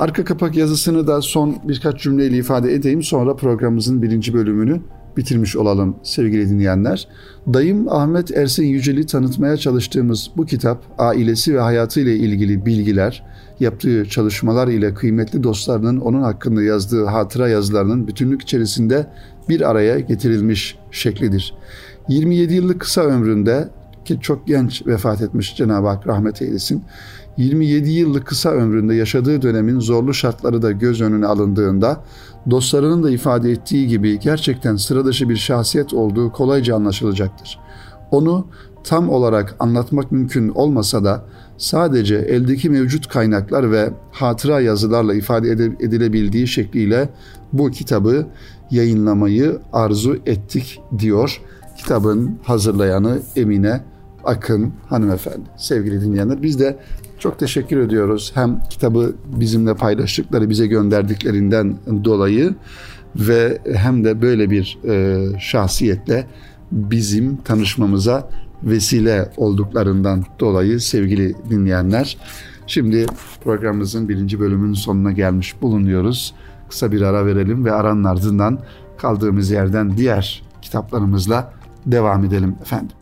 Arka 0.00 0.24
kapak 0.24 0.56
yazısını 0.56 1.06
da 1.06 1.22
son 1.22 1.56
birkaç 1.64 2.02
cümleyle 2.02 2.36
ifade 2.36 2.74
edeyim. 2.74 3.02
Sonra 3.02 3.36
programımızın 3.36 4.02
birinci 4.02 4.34
bölümünü 4.34 4.80
bitirmiş 5.16 5.56
olalım 5.56 5.96
sevgili 6.02 6.50
dinleyenler. 6.50 7.08
Dayım 7.52 7.88
Ahmet 7.88 8.30
Ersin 8.30 8.64
Yücel'i 8.64 9.06
tanıtmaya 9.06 9.56
çalıştığımız 9.56 10.30
bu 10.36 10.46
kitap 10.46 10.84
ailesi 10.98 11.54
ve 11.54 11.60
hayatı 11.60 12.00
ile 12.00 12.16
ilgili 12.16 12.66
bilgiler, 12.66 13.22
yaptığı 13.60 14.08
çalışmalar 14.08 14.68
ile 14.68 14.94
kıymetli 14.94 15.42
dostlarının 15.42 16.00
onun 16.00 16.22
hakkında 16.22 16.62
yazdığı 16.62 17.04
hatıra 17.04 17.48
yazılarının 17.48 18.06
bütünlük 18.06 18.42
içerisinde 18.42 19.06
bir 19.48 19.70
araya 19.70 20.00
getirilmiş 20.00 20.78
şeklidir. 20.90 21.54
27 22.08 22.54
yıllık 22.54 22.80
kısa 22.80 23.00
ömründe 23.00 23.68
ki 24.04 24.18
çok 24.20 24.46
genç 24.46 24.86
vefat 24.86 25.22
etmiş 25.22 25.56
Cenab-ı 25.56 25.88
Hak 25.88 26.06
rahmet 26.06 26.42
eylesin. 26.42 26.84
27 27.36 27.90
yıllık 27.90 28.26
kısa 28.26 28.50
ömründe 28.50 28.94
yaşadığı 28.94 29.42
dönemin 29.42 29.80
zorlu 29.80 30.14
şartları 30.14 30.62
da 30.62 30.72
göz 30.72 31.00
önüne 31.00 31.26
alındığında 31.26 32.00
dostlarının 32.50 33.02
da 33.02 33.10
ifade 33.10 33.50
ettiği 33.50 33.88
gibi 33.88 34.18
gerçekten 34.18 34.76
sıradışı 34.76 35.28
bir 35.28 35.36
şahsiyet 35.36 35.94
olduğu 35.94 36.32
kolayca 36.32 36.76
anlaşılacaktır. 36.76 37.58
Onu 38.10 38.46
tam 38.84 39.08
olarak 39.08 39.56
anlatmak 39.58 40.12
mümkün 40.12 40.48
olmasa 40.48 41.04
da 41.04 41.24
sadece 41.58 42.14
eldeki 42.14 42.70
mevcut 42.70 43.08
kaynaklar 43.08 43.70
ve 43.70 43.90
hatıra 44.12 44.60
yazılarla 44.60 45.14
ifade 45.14 45.50
edilebildiği 45.80 46.48
şekliyle 46.48 47.08
bu 47.52 47.70
kitabı 47.70 48.26
yayınlamayı 48.70 49.58
arzu 49.72 50.16
ettik 50.26 50.80
diyor. 50.98 51.40
Kitabın 51.76 52.38
hazırlayanı 52.42 53.18
Emine 53.36 53.80
Akın 54.24 54.72
hanımefendi. 54.88 55.44
Sevgili 55.56 56.00
dinleyenler 56.00 56.42
biz 56.42 56.60
de 56.60 56.78
çok 57.24 57.38
teşekkür 57.38 57.78
ediyoruz. 57.78 58.32
Hem 58.34 58.60
kitabı 58.70 59.14
bizimle 59.26 59.74
paylaştıkları, 59.74 60.50
bize 60.50 60.66
gönderdiklerinden 60.66 61.76
dolayı 62.04 62.54
ve 63.16 63.58
hem 63.74 64.04
de 64.04 64.22
böyle 64.22 64.50
bir 64.50 64.78
e, 64.88 65.24
şahsiyetle 65.40 66.26
bizim 66.72 67.36
tanışmamıza 67.36 68.28
vesile 68.62 69.30
olduklarından 69.36 70.24
dolayı 70.40 70.80
sevgili 70.80 71.34
dinleyenler. 71.50 72.16
Şimdi 72.66 73.06
programımızın 73.44 74.08
birinci 74.08 74.40
bölümünün 74.40 74.74
sonuna 74.74 75.12
gelmiş 75.12 75.54
bulunuyoruz. 75.62 76.34
Kısa 76.68 76.92
bir 76.92 77.02
ara 77.02 77.26
verelim 77.26 77.64
ve 77.64 77.72
aranın 77.72 78.04
ardından 78.04 78.58
kaldığımız 78.98 79.50
yerden 79.50 79.96
diğer 79.96 80.42
kitaplarımızla 80.62 81.52
devam 81.86 82.24
edelim 82.24 82.56
efendim. 82.62 82.96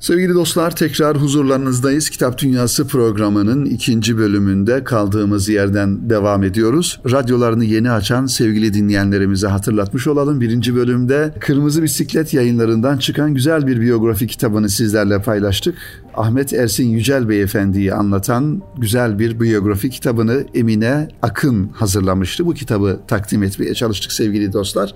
Sevgili 0.00 0.34
dostlar 0.34 0.76
tekrar 0.76 1.16
huzurlarınızdayız. 1.16 2.10
Kitap 2.10 2.38
Dünyası 2.38 2.86
programının 2.86 3.64
ikinci 3.64 4.18
bölümünde 4.18 4.84
kaldığımız 4.84 5.48
yerden 5.48 6.10
devam 6.10 6.42
ediyoruz. 6.44 7.00
Radyolarını 7.10 7.64
yeni 7.64 7.90
açan 7.90 8.26
sevgili 8.26 8.74
dinleyenlerimize 8.74 9.46
hatırlatmış 9.46 10.06
olalım. 10.06 10.40
Birinci 10.40 10.74
bölümde 10.76 11.34
Kırmızı 11.40 11.82
Bisiklet 11.82 12.34
yayınlarından 12.34 12.98
çıkan 12.98 13.34
güzel 13.34 13.66
bir 13.66 13.80
biyografi 13.80 14.26
kitabını 14.26 14.68
sizlerle 14.68 15.22
paylaştık. 15.22 15.74
Ahmet 16.18 16.52
Ersin 16.52 16.88
Yücel 16.88 17.28
Beyefendi'yi 17.28 17.94
anlatan 17.94 18.62
güzel 18.78 19.18
bir 19.18 19.40
biyografi 19.40 19.90
kitabını 19.90 20.46
Emine 20.54 21.08
Akın 21.22 21.68
hazırlamıştı. 21.68 22.46
Bu 22.46 22.54
kitabı 22.54 23.00
takdim 23.08 23.42
etmeye 23.42 23.74
çalıştık 23.74 24.12
sevgili 24.12 24.52
dostlar. 24.52 24.94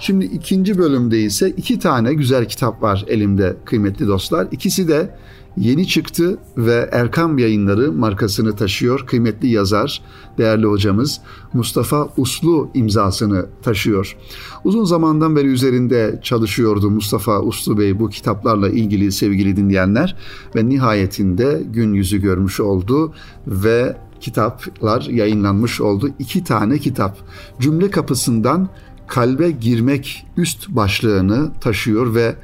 Şimdi 0.00 0.24
ikinci 0.24 0.78
bölümde 0.78 1.20
ise 1.20 1.50
iki 1.50 1.78
tane 1.78 2.14
güzel 2.14 2.44
kitap 2.44 2.82
var 2.82 3.04
elimde 3.08 3.56
kıymetli 3.64 4.06
dostlar. 4.06 4.48
İkisi 4.52 4.88
de 4.88 5.10
yeni 5.56 5.86
çıktı 5.86 6.38
ve 6.56 6.88
Erkam 6.92 7.38
Yayınları 7.38 7.92
markasını 7.92 8.56
taşıyor. 8.56 9.06
Kıymetli 9.06 9.48
yazar, 9.48 10.02
değerli 10.38 10.66
hocamız 10.66 11.20
Mustafa 11.52 12.08
Uslu 12.16 12.70
imzasını 12.74 13.46
taşıyor. 13.62 14.16
Uzun 14.64 14.84
zamandan 14.84 15.36
beri 15.36 15.46
üzerinde 15.46 16.20
çalışıyordu 16.22 16.90
Mustafa 16.90 17.40
Uslu 17.40 17.78
Bey 17.78 18.00
bu 18.00 18.08
kitaplarla 18.08 18.68
ilgili 18.68 19.12
sevgili 19.12 19.56
dinleyenler 19.56 20.16
ve 20.56 20.68
nihayetinde 20.68 21.62
gün 21.72 21.92
yüzü 21.92 22.20
görmüş 22.20 22.60
oldu 22.60 23.14
ve 23.46 23.96
kitaplar 24.20 25.02
yayınlanmış 25.02 25.80
oldu. 25.80 26.10
İki 26.18 26.44
tane 26.44 26.78
kitap. 26.78 27.18
Cümle 27.60 27.90
kapısından 27.90 28.68
kalbe 29.06 29.50
girmek 29.50 30.26
üst 30.36 30.68
başlığını 30.68 31.50
taşıyor 31.60 32.14
ve 32.14 32.34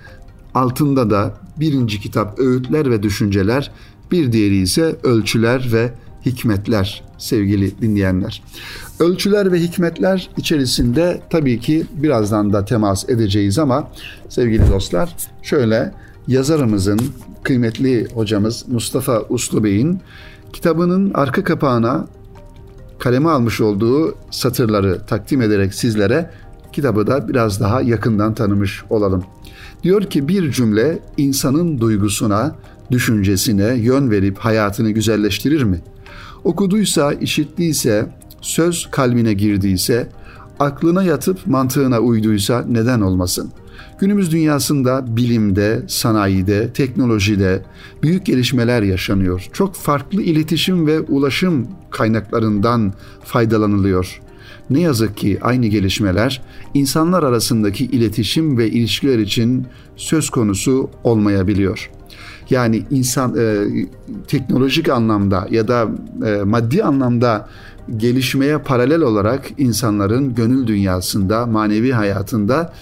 altında 0.55 1.11
da 1.11 1.42
birinci 1.57 2.01
kitap 2.01 2.39
öğütler 2.39 2.91
ve 2.91 3.03
düşünceler, 3.03 3.71
bir 4.11 4.33
diğeri 4.33 4.57
ise 4.57 4.97
ölçüler 5.03 5.73
ve 5.73 5.93
hikmetler 6.27 7.05
sevgili 7.19 7.81
dinleyenler. 7.81 8.43
Ölçüler 9.01 9.53
ve 9.53 9.61
hikmetler 9.61 10.31
içerisinde 10.37 11.21
tabii 11.31 11.61
ki 11.61 11.85
birazdan 11.95 12.53
da 12.53 12.65
temas 12.65 13.09
edeceğiz 13.09 13.59
ama 13.59 13.91
sevgili 14.29 14.71
dostlar 14.71 15.17
şöyle 15.43 15.93
yazarımızın 16.29 17.01
kıymetli 17.43 18.09
hocamız 18.15 18.65
Mustafa 18.69 19.23
Uslu 19.29 19.65
Bey'in 19.65 20.01
kitabının 20.53 21.11
arka 21.15 21.45
kapağına 21.45 22.07
kaleme 22.99 23.29
almış 23.29 23.61
olduğu 23.61 24.15
satırları 24.31 25.07
takdim 25.07 25.43
ederek 25.43 25.75
sizlere 25.75 26.31
kitabı 26.73 27.07
da 27.07 27.29
biraz 27.29 27.61
daha 27.61 27.83
yakından 27.83 28.35
tanımış 28.35 28.85
olalım. 28.91 29.25
Diyor 29.83 30.03
ki 30.03 30.29
bir 30.29 30.53
cümle 30.53 30.99
insanın 31.17 31.81
duygusuna, 31.81 32.57
düşüncesine 32.91 33.75
yön 33.75 34.11
verip 34.11 34.39
hayatını 34.39 34.91
güzelleştirir 34.91 35.63
mi? 35.63 35.81
Okuduysa, 36.45 37.13
işittiyse, 37.13 38.07
söz 38.41 38.89
kalbine 38.91 39.33
girdiyse, 39.33 40.09
aklına 40.59 41.03
yatıp 41.03 41.47
mantığına 41.47 41.99
uyduysa 41.99 42.65
neden 42.69 43.01
olmasın? 43.01 43.53
Günümüz 43.99 44.33
dünyasında 44.33 45.17
bilimde, 45.17 45.83
sanayide, 45.89 46.73
teknolojide 46.73 47.63
büyük 48.03 48.27
gelişmeler 48.27 48.83
yaşanıyor. 48.83 49.49
Çok 49.53 49.75
farklı 49.75 50.23
iletişim 50.23 50.87
ve 50.87 51.01
ulaşım 51.01 51.69
kaynaklarından 51.91 52.93
faydalanılıyor. 53.25 54.22
Ne 54.73 54.81
yazık 54.81 55.17
ki 55.17 55.39
aynı 55.43 55.67
gelişmeler 55.67 56.43
insanlar 56.75 57.23
arasındaki 57.23 57.85
iletişim 57.85 58.59
ve 58.59 58.71
ilişkiler 58.71 59.19
için 59.19 59.67
söz 59.97 60.31
konusu 60.31 60.91
olmayabiliyor. 61.05 61.91
Yani 62.51 62.83
insan 62.91 63.37
e, 63.39 63.67
teknolojik 64.29 64.89
anlamda 64.89 65.49
ya 65.51 65.69
da 65.69 65.89
e, 66.27 66.43
maddi 66.43 66.85
anlamda 66.85 67.49
gelişmeye 67.97 68.59
paralel 68.59 69.01
olarak 69.01 69.51
insanların 69.59 70.35
gönül 70.35 70.67
dünyasında, 70.67 71.47
manevi 71.47 71.93
hayatında 71.93 72.73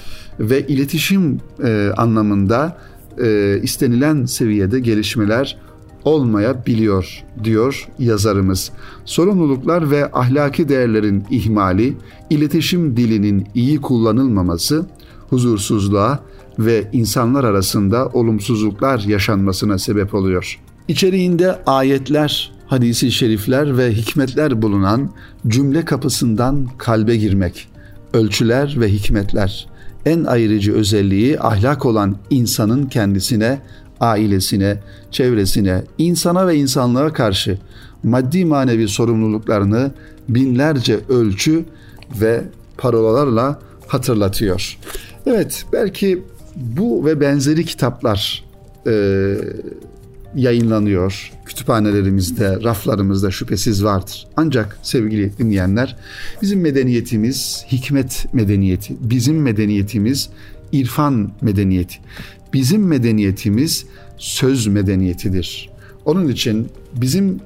ve 0.40 0.66
iletişim 0.66 1.40
e, 1.64 1.90
anlamında 1.96 2.76
e, 3.22 3.58
istenilen 3.62 4.24
seviyede 4.24 4.80
gelişmeler 4.80 5.58
olmayabiliyor 6.04 7.24
diyor 7.44 7.88
yazarımız. 7.98 8.70
Sorumluluklar 9.04 9.90
ve 9.90 10.12
ahlaki 10.12 10.68
değerlerin 10.68 11.24
ihmali, 11.30 11.96
iletişim 12.30 12.96
dilinin 12.96 13.46
iyi 13.54 13.80
kullanılmaması, 13.80 14.86
huzursuzluğa 15.30 16.18
ve 16.58 16.88
insanlar 16.92 17.44
arasında 17.44 18.06
olumsuzluklar 18.06 19.00
yaşanmasına 19.00 19.78
sebep 19.78 20.14
oluyor. 20.14 20.60
İçeriğinde 20.88 21.62
ayetler, 21.66 22.52
hadisi 22.66 23.12
şerifler 23.12 23.78
ve 23.78 23.92
hikmetler 23.92 24.62
bulunan 24.62 25.10
cümle 25.48 25.84
kapısından 25.84 26.68
kalbe 26.78 27.16
girmek, 27.16 27.68
ölçüler 28.12 28.76
ve 28.80 28.92
hikmetler, 28.92 29.68
en 30.06 30.24
ayrıcı 30.24 30.72
özelliği 30.74 31.40
ahlak 31.40 31.86
olan 31.86 32.16
insanın 32.30 32.86
kendisine 32.86 33.60
ailesine, 34.00 34.78
çevresine, 35.10 35.82
insana 35.98 36.46
ve 36.46 36.56
insanlığa 36.56 37.12
karşı 37.12 37.58
maddi 38.02 38.44
manevi 38.44 38.88
sorumluluklarını 38.88 39.90
binlerce 40.28 41.00
ölçü 41.08 41.64
ve 42.20 42.42
parolalarla 42.78 43.60
hatırlatıyor. 43.86 44.78
Evet, 45.26 45.64
belki 45.72 46.22
bu 46.56 47.04
ve 47.04 47.20
benzeri 47.20 47.64
kitaplar 47.64 48.44
e, 48.86 49.34
yayınlanıyor. 50.34 51.32
Kütüphanelerimizde, 51.46 52.58
raflarımızda 52.64 53.30
şüphesiz 53.30 53.84
vardır. 53.84 54.26
Ancak 54.36 54.78
sevgili 54.82 55.38
dinleyenler, 55.38 55.96
bizim 56.42 56.60
medeniyetimiz 56.60 57.64
hikmet 57.72 58.26
medeniyeti, 58.32 58.96
bizim 59.00 59.42
medeniyetimiz 59.42 60.30
irfan 60.72 61.32
medeniyeti. 61.40 61.98
Bizim 62.52 62.86
medeniyetimiz 62.86 63.86
söz 64.16 64.66
medeniyetidir. 64.66 65.70
Onun 66.04 66.28
için 66.28 66.68
bizim 66.94 67.40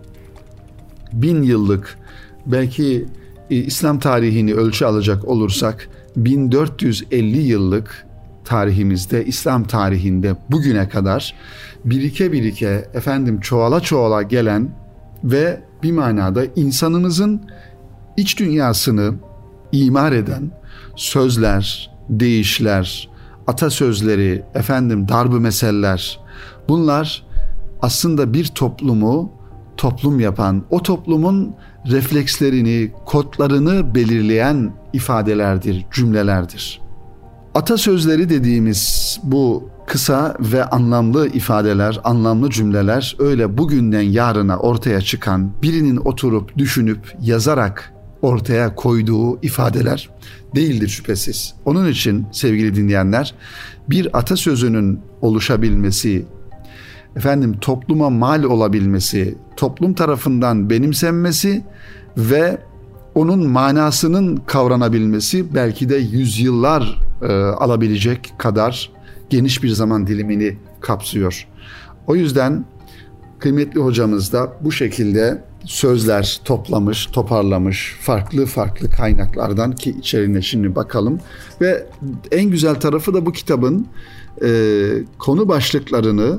bin 1.13 1.43
yıllık 1.43 1.99
belki 2.47 3.07
e, 3.51 3.57
İslam 3.57 3.99
tarihini 3.99 4.55
ölçü 4.55 4.85
alacak 4.85 5.25
olursak 5.25 5.89
1450 6.17 7.39
yıllık 7.39 8.07
tarihimizde, 8.45 9.25
İslam 9.25 9.65
tarihinde 9.65 10.37
bugüne 10.51 10.89
kadar 10.89 11.35
birike 11.85 12.33
birike 12.33 12.89
efendim 12.95 13.41
çoğala 13.41 13.81
çoğala 13.81 14.23
gelen 14.23 14.71
ve 15.25 15.61
bir 15.83 15.93
manada 15.93 16.45
insanımızın 16.57 17.43
iç 18.17 18.39
dünyasını 18.39 19.15
imar 19.73 20.13
eden 20.13 20.51
sözler, 20.97 21.91
deyişler, 22.09 23.09
atasözleri, 23.47 24.45
efendim 24.55 25.09
darbı 25.09 25.41
meseller 25.41 26.21
bunlar 26.69 27.27
aslında 27.83 28.33
bir 28.33 28.47
toplumu 28.47 29.33
toplum 29.77 30.21
yapan, 30.21 30.65
o 30.71 30.83
toplumun 30.83 31.55
reflekslerini, 31.91 32.93
kodlarını 33.05 33.95
belirleyen 33.95 34.73
ifadelerdir, 34.93 35.87
cümlelerdir. 35.91 36.81
Atasözleri 37.55 38.29
dediğimiz 38.29 39.21
bu 39.23 39.69
kısa 39.87 40.37
ve 40.41 40.65
anlamlı 40.65 41.29
ifadeler, 41.29 42.01
anlamlı 42.05 42.51
cümleler 42.51 43.17
öyle 43.19 43.59
bugünden 43.59 44.03
yarına 44.03 44.59
ortaya 44.59 45.01
çıkan 45.01 45.53
birinin 45.63 45.97
oturup 45.97 46.59
düşünüp 46.59 47.17
yazarak 47.21 47.94
ortaya 48.25 48.75
koyduğu 48.75 49.39
ifadeler 49.43 50.11
değildir 50.55 50.89
şüphesiz. 50.89 51.55
Onun 51.65 51.89
için 51.89 52.27
sevgili 52.33 52.75
dinleyenler 52.75 53.35
bir 53.91 54.19
atasözünün 54.19 55.01
oluşabilmesi, 55.21 56.25
efendim 57.17 57.57
topluma 57.61 58.11
mal 58.11 58.43
olabilmesi, 58.43 59.35
toplum 59.57 59.95
tarafından 59.95 60.71
benimsenmesi 60.71 61.65
ve 62.17 62.59
onun 63.15 63.49
manasının 63.49 64.37
kavranabilmesi 64.37 65.55
belki 65.55 65.89
de 65.89 65.97
yüzyıllar 65.97 67.01
e, 67.23 67.33
alabilecek 67.35 68.33
kadar 68.39 68.91
geniş 69.31 69.63
bir 69.63 69.69
zaman 69.69 70.07
dilimini 70.07 70.57
kapsıyor. 70.81 71.47
O 72.07 72.17
yüzden 72.17 72.65
kıymetli 73.39 73.81
hocamız 73.81 74.33
da 74.33 74.53
bu 74.61 74.73
şekilde 74.73 75.45
sözler 75.67 76.41
toplamış, 76.45 77.07
toparlamış 77.07 77.97
farklı 78.01 78.47
farklı 78.47 78.91
kaynaklardan 78.91 79.73
ki 79.73 79.91
içeriğine 79.99 80.43
şimdi 80.43 80.75
bakalım 80.75 81.21
ve 81.61 81.87
en 82.31 82.45
güzel 82.45 82.75
tarafı 82.75 83.15
da 83.15 83.27
bu 83.27 83.33
kitabın 83.33 83.87
e, 84.43 84.49
konu 85.19 85.49
başlıklarını 85.49 86.39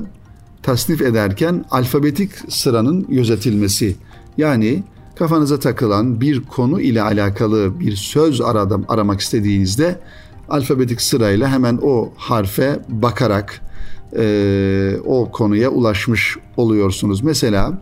tasnif 0.62 1.02
ederken 1.02 1.64
alfabetik 1.70 2.30
sıranın 2.48 3.06
gözetilmesi. 3.08 3.96
Yani 4.36 4.82
kafanıza 5.14 5.58
takılan 5.58 6.20
bir 6.20 6.42
konu 6.44 6.80
ile 6.80 7.02
alakalı 7.02 7.80
bir 7.80 7.96
söz 7.96 8.40
aradım 8.40 8.84
aramak 8.88 9.20
istediğinizde 9.20 10.00
alfabetik 10.48 11.00
sırayla 11.00 11.48
hemen 11.48 11.78
o 11.82 12.12
harfe 12.16 12.78
bakarak 12.88 13.60
e, 14.18 14.96
o 15.04 15.30
konuya 15.30 15.70
ulaşmış 15.70 16.36
oluyorsunuz. 16.56 17.22
Mesela 17.22 17.78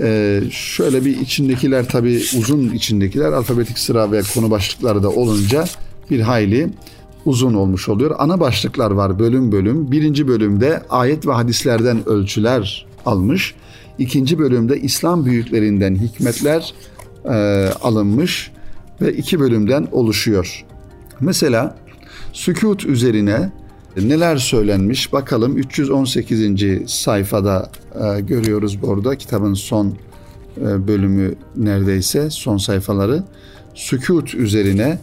e, 0.00 0.40
şöyle 0.50 1.04
bir 1.04 1.20
içindekiler 1.20 1.88
tabi 1.88 2.22
uzun 2.38 2.70
içindekiler 2.70 3.32
alfabetik 3.32 3.78
sıra 3.78 4.12
ve 4.12 4.22
konu 4.34 4.50
başlıkları 4.50 5.02
da 5.02 5.10
olunca 5.10 5.64
bir 6.10 6.20
hayli 6.20 6.70
uzun 7.24 7.54
olmuş 7.54 7.88
oluyor. 7.88 8.14
Ana 8.18 8.40
başlıklar 8.40 8.90
var 8.90 9.18
bölüm 9.18 9.52
bölüm. 9.52 9.92
Birinci 9.92 10.28
bölümde 10.28 10.82
ayet 10.90 11.26
ve 11.26 11.32
hadislerden 11.32 12.08
ölçüler 12.08 12.86
almış. 13.06 13.54
İkinci 13.98 14.38
bölümde 14.38 14.80
İslam 14.80 15.24
büyüklerinden 15.24 15.94
hikmetler 15.94 16.74
e, 17.24 17.30
alınmış 17.82 18.50
ve 19.00 19.12
iki 19.12 19.40
bölümden 19.40 19.88
oluşuyor. 19.92 20.64
Mesela 21.20 21.76
sükut 22.32 22.86
üzerine 22.86 23.50
neler 23.96 24.36
söylenmiş 24.36 25.12
bakalım 25.12 25.58
318. 25.58 26.90
sayfada 26.90 27.70
e, 27.94 28.20
görüyoruz 28.20 28.82
burada 28.82 29.18
kitabın 29.18 29.54
son 29.54 29.96
e, 30.60 30.88
bölümü 30.88 31.34
neredeyse 31.56 32.30
son 32.30 32.56
sayfaları 32.56 33.24
sükut 33.74 34.34
üzerine 34.34 34.98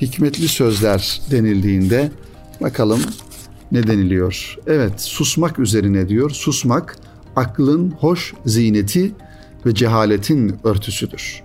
hikmetli 0.00 0.48
sözler 0.48 1.20
denildiğinde 1.30 2.10
bakalım 2.60 3.00
ne 3.72 3.86
deniliyor? 3.86 4.58
Evet 4.66 5.00
susmak 5.00 5.58
üzerine 5.58 6.08
diyor. 6.08 6.30
Susmak 6.30 6.96
aklın 7.36 7.90
hoş 7.90 8.34
zineti 8.46 9.12
ve 9.66 9.74
cehaletin 9.74 10.56
örtüsüdür. 10.64 11.42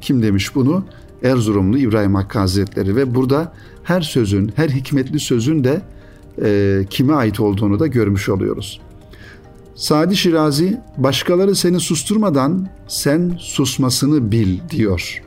Kim 0.00 0.22
demiş 0.22 0.54
bunu? 0.54 0.84
Erzurumlu 1.22 1.78
İbrahim 1.78 2.14
Hakkı 2.14 2.38
Hazretleri 2.38 2.96
ve 2.96 3.14
burada 3.14 3.52
her 3.82 4.00
sözün, 4.00 4.52
her 4.56 4.68
hikmetli 4.68 5.20
sözün 5.20 5.64
de 5.64 5.82
e, 6.42 6.80
kime 6.90 7.14
ait 7.14 7.40
olduğunu 7.40 7.80
da 7.80 7.86
görmüş 7.86 8.28
oluyoruz. 8.28 8.80
Sadi 9.74 10.16
Şirazi, 10.16 10.80
başkaları 10.96 11.56
seni 11.56 11.80
susturmadan 11.80 12.68
sen 12.88 13.36
susmasını 13.40 14.32
bil 14.32 14.58
diyor. 14.70 15.22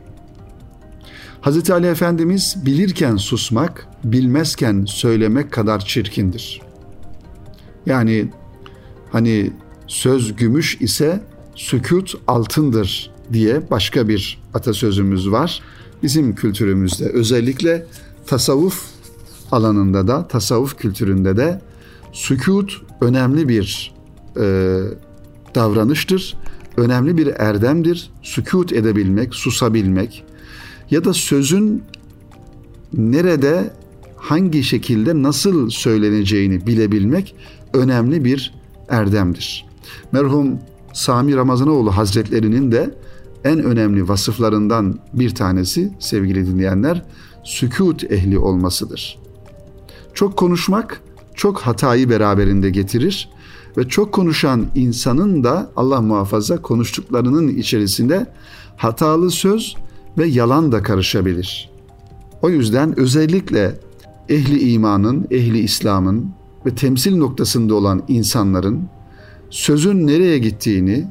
Hz. 1.41 1.69
Ali 1.69 1.87
Efendimiz 1.87 2.55
bilirken 2.65 3.15
susmak, 3.15 3.87
bilmezken 4.03 4.85
söylemek 4.85 5.51
kadar 5.51 5.85
çirkindir. 5.85 6.61
Yani 7.85 8.27
hani 9.11 9.51
söz 9.87 10.35
gümüş 10.35 10.81
ise 10.81 11.21
sükut 11.55 12.13
altındır 12.27 13.11
diye 13.33 13.69
başka 13.71 14.07
bir 14.07 14.41
atasözümüz 14.53 15.31
var. 15.31 15.61
Bizim 16.03 16.35
kültürümüzde 16.35 17.05
özellikle 17.05 17.85
tasavvuf 18.27 18.94
alanında 19.55 20.07
da 20.07 20.27
tasavvuf 20.27 20.77
kültüründe 20.77 21.37
de 21.37 21.61
sükut 22.13 22.81
önemli 23.01 23.49
bir 23.49 23.93
e, 24.37 24.43
davranıştır. 25.55 26.37
Önemli 26.77 27.17
bir 27.17 27.27
erdemdir. 27.27 28.09
Sükut 28.23 28.73
edebilmek, 28.73 29.35
susabilmek 29.35 30.23
ya 30.91 31.03
da 31.03 31.13
sözün 31.13 31.83
nerede 32.93 33.73
hangi 34.17 34.63
şekilde 34.63 35.23
nasıl 35.23 35.69
söyleneceğini 35.69 36.67
bilebilmek 36.67 37.35
önemli 37.73 38.25
bir 38.25 38.53
erdemdir. 38.89 39.65
Merhum 40.11 40.59
Sami 40.93 41.35
Ramazanoğlu 41.35 41.97
Hazretlerinin 41.97 42.71
de 42.71 42.95
en 43.43 43.63
önemli 43.63 44.07
vasıflarından 44.07 44.99
bir 45.13 45.35
tanesi 45.35 45.91
sevgili 45.99 46.47
dinleyenler 46.47 47.05
sükut 47.43 48.11
ehli 48.11 48.37
olmasıdır. 48.37 49.24
Çok 50.15 50.37
konuşmak 50.37 51.01
çok 51.35 51.59
hatayı 51.59 52.09
beraberinde 52.09 52.69
getirir 52.69 53.29
ve 53.77 53.87
çok 53.87 54.11
konuşan 54.11 54.65
insanın 54.75 55.43
da 55.43 55.71
Allah 55.75 56.01
muhafaza 56.01 56.61
konuştuklarının 56.61 57.47
içerisinde 57.47 58.25
hatalı 58.77 59.31
söz 59.31 59.75
ve 60.17 60.25
yalan 60.25 60.71
da 60.71 60.83
karışabilir. 60.83 61.69
O 62.41 62.49
yüzden 62.49 62.99
özellikle 62.99 63.79
ehli 64.29 64.71
imanın, 64.71 65.27
ehli 65.31 65.59
İslam'ın 65.59 66.31
ve 66.65 66.75
temsil 66.75 67.17
noktasında 67.17 67.75
olan 67.75 68.03
insanların 68.07 68.87
sözün 69.49 70.07
nereye 70.07 70.37
gittiğini, 70.37 71.07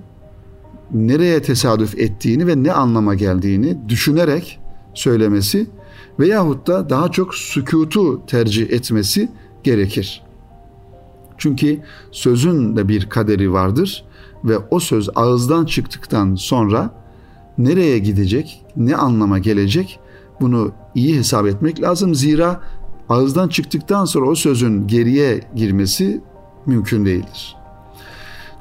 nereye 0.92 1.42
tesadüf 1.42 1.98
ettiğini 1.98 2.46
ve 2.46 2.62
ne 2.62 2.72
anlama 2.72 3.14
geldiğini 3.14 3.88
düşünerek 3.88 4.60
söylemesi 4.94 5.66
veyahut 6.20 6.66
da 6.66 6.90
daha 6.90 7.11
çok 7.11 7.35
sükutu 7.35 8.27
tercih 8.27 8.70
etmesi 8.70 9.29
gerekir. 9.64 10.22
Çünkü 11.38 11.81
sözün 12.12 12.77
de 12.77 12.88
bir 12.88 13.09
kaderi 13.09 13.53
vardır 13.53 14.05
ve 14.44 14.59
o 14.70 14.81
söz 14.81 15.09
ağızdan 15.14 15.64
çıktıktan 15.64 16.35
sonra 16.35 17.05
nereye 17.59 17.98
gidecek, 17.98 18.64
ne 18.77 18.96
anlama 18.96 19.38
gelecek 19.38 20.00
bunu 20.40 20.72
iyi 20.94 21.18
hesap 21.18 21.46
etmek 21.46 21.81
lazım. 21.83 22.14
Zira 22.14 22.61
ağızdan 23.09 23.48
çıktıktan 23.48 24.05
sonra 24.05 24.27
o 24.27 24.35
sözün 24.35 24.87
geriye 24.87 25.40
girmesi 25.57 26.20
mümkün 26.66 27.07
değildir. 27.07 27.57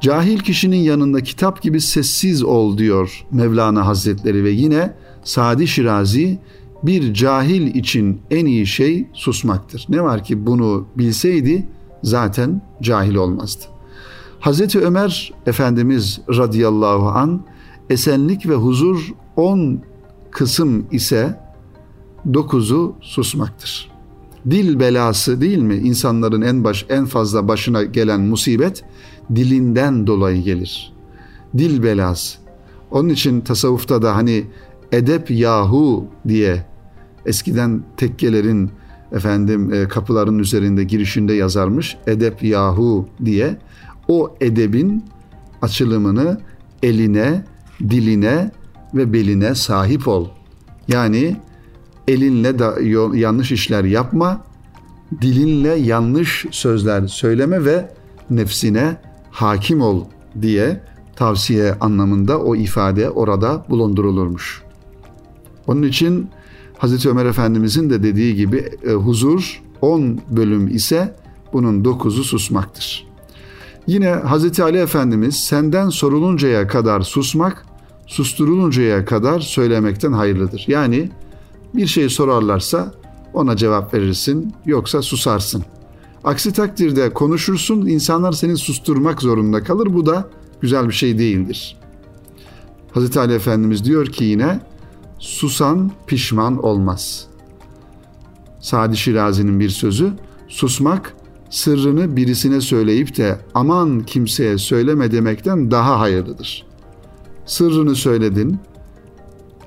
Cahil 0.01 0.39
kişinin 0.39 0.77
yanında 0.77 1.23
kitap 1.23 1.61
gibi 1.61 1.81
sessiz 1.81 2.43
ol 2.43 2.77
diyor 2.77 3.25
Mevlana 3.31 3.87
Hazretleri 3.87 4.43
ve 4.43 4.49
yine 4.49 4.93
Sadi 5.23 5.67
Şirazi 5.67 6.39
bir 6.83 7.13
cahil 7.13 7.75
için 7.75 8.21
en 8.31 8.45
iyi 8.45 8.67
şey 8.67 9.07
susmaktır. 9.13 9.85
Ne 9.89 10.03
var 10.03 10.23
ki 10.23 10.45
bunu 10.45 10.87
bilseydi 10.97 11.67
zaten 12.03 12.61
cahil 12.81 13.15
olmazdı. 13.15 13.63
Hazreti 14.39 14.79
Ömer 14.79 15.33
Efendimiz 15.45 16.21
radıyallahu 16.29 17.07
an 17.09 17.41
esenlik 17.89 18.49
ve 18.49 18.55
huzur 18.55 19.13
on 19.35 19.79
kısım 20.31 20.85
ise 20.91 21.39
dokuzu 22.33 22.95
susmaktır. 23.01 23.91
Dil 24.49 24.79
belası 24.79 25.41
değil 25.41 25.57
mi? 25.57 25.75
İnsanların 25.75 26.41
en 26.41 26.63
baş 26.63 26.85
en 26.89 27.05
fazla 27.05 27.47
başına 27.47 27.83
gelen 27.83 28.21
musibet 28.21 28.83
dilinden 29.35 30.07
dolayı 30.07 30.43
gelir. 30.43 30.93
Dil 31.57 31.83
belası. 31.83 32.37
Onun 32.91 33.09
için 33.09 33.41
tasavvufta 33.41 34.01
da 34.01 34.15
hani 34.15 34.45
edep 34.91 35.31
yahu 35.31 36.05
diye 36.27 36.65
eskiden 37.25 37.83
tekkelerin 37.97 38.71
efendim 39.11 39.73
e, 39.73 39.87
kapıların 39.87 40.39
üzerinde 40.39 40.83
girişinde 40.83 41.33
yazarmış 41.33 41.97
edep 42.07 42.43
yahu 42.43 43.07
diye 43.25 43.57
o 44.07 44.35
edebin 44.41 45.05
açılımını 45.61 46.41
eline, 46.83 47.45
diline 47.89 48.51
ve 48.93 49.13
beline 49.13 49.55
sahip 49.55 50.07
ol. 50.07 50.27
Yani 50.87 51.35
elinle 52.07 52.59
da 52.59 52.75
yanlış 53.13 53.51
işler 53.51 53.83
yapma, 53.83 54.43
dilinle 55.21 55.75
yanlış 55.75 56.45
sözler 56.51 57.07
söyleme 57.07 57.65
ve 57.65 57.89
nefsine 58.29 58.97
hakim 59.31 59.81
ol 59.81 60.05
diye 60.41 60.83
tavsiye 61.15 61.73
anlamında 61.73 62.39
o 62.39 62.55
ifade 62.55 63.09
orada 63.09 63.65
bulundurulurmuş. 63.69 64.63
Onun 65.67 65.83
için 65.83 66.29
Hazreti 66.83 67.09
Ömer 67.09 67.25
Efendimizin 67.25 67.89
de 67.89 68.03
dediği 68.03 68.35
gibi 68.35 68.69
e, 68.87 68.91
huzur 68.91 69.61
10 69.81 70.19
bölüm 70.29 70.67
ise 70.67 71.15
bunun 71.53 71.83
9'u 71.83 72.23
susmaktır. 72.23 73.07
Yine 73.87 74.09
Hazreti 74.09 74.63
Ali 74.63 74.77
Efendimiz 74.77 75.35
senden 75.35 75.89
soruluncaya 75.89 76.67
kadar 76.67 77.01
susmak, 77.01 77.65
susturuluncaya 78.07 79.05
kadar 79.05 79.39
söylemekten 79.39 80.13
hayırlıdır. 80.13 80.65
Yani 80.67 81.09
bir 81.75 81.87
şey 81.87 82.09
sorarlarsa 82.09 82.93
ona 83.33 83.55
cevap 83.55 83.93
verirsin 83.93 84.53
yoksa 84.65 85.01
susarsın. 85.01 85.63
Aksi 86.23 86.53
takdirde 86.53 87.13
konuşursun 87.13 87.85
insanlar 87.85 88.31
seni 88.31 88.57
susturmak 88.57 89.21
zorunda 89.21 89.63
kalır 89.63 89.93
bu 89.93 90.05
da 90.05 90.29
güzel 90.61 90.87
bir 90.87 90.93
şey 90.93 91.17
değildir. 91.17 91.77
Hazreti 92.91 93.19
Ali 93.19 93.33
Efendimiz 93.33 93.85
diyor 93.85 94.05
ki 94.05 94.23
yine 94.23 94.59
susan 95.23 95.91
pişman 96.07 96.65
olmaz. 96.65 97.27
Sadi 98.59 98.97
Şirazi'nin 98.97 99.59
bir 99.59 99.69
sözü 99.69 100.13
susmak 100.47 101.15
sırrını 101.49 102.15
birisine 102.15 102.61
söyleyip 102.61 103.17
de 103.17 103.37
aman 103.53 103.99
kimseye 103.99 104.57
söyleme 104.57 105.11
demekten 105.11 105.71
daha 105.71 105.99
hayırlıdır. 105.99 106.65
Sırrını 107.45 107.95
söyledin 107.95 108.57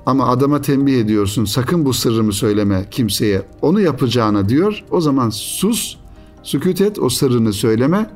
ama 0.05 0.27
adama 0.27 0.61
tembih 0.61 0.99
ediyorsun 0.99 1.45
sakın 1.45 1.85
bu 1.85 1.93
sırrımı 1.93 2.33
söyleme 2.33 2.85
kimseye 2.91 3.41
onu 3.61 3.81
yapacağına 3.81 4.49
diyor 4.49 4.83
o 4.91 5.01
zaman 5.01 5.29
sus 5.29 5.97
sükut 6.43 6.81
et 6.81 6.99
o 6.99 7.09
sırrını 7.09 7.53
söyleme 7.53 8.09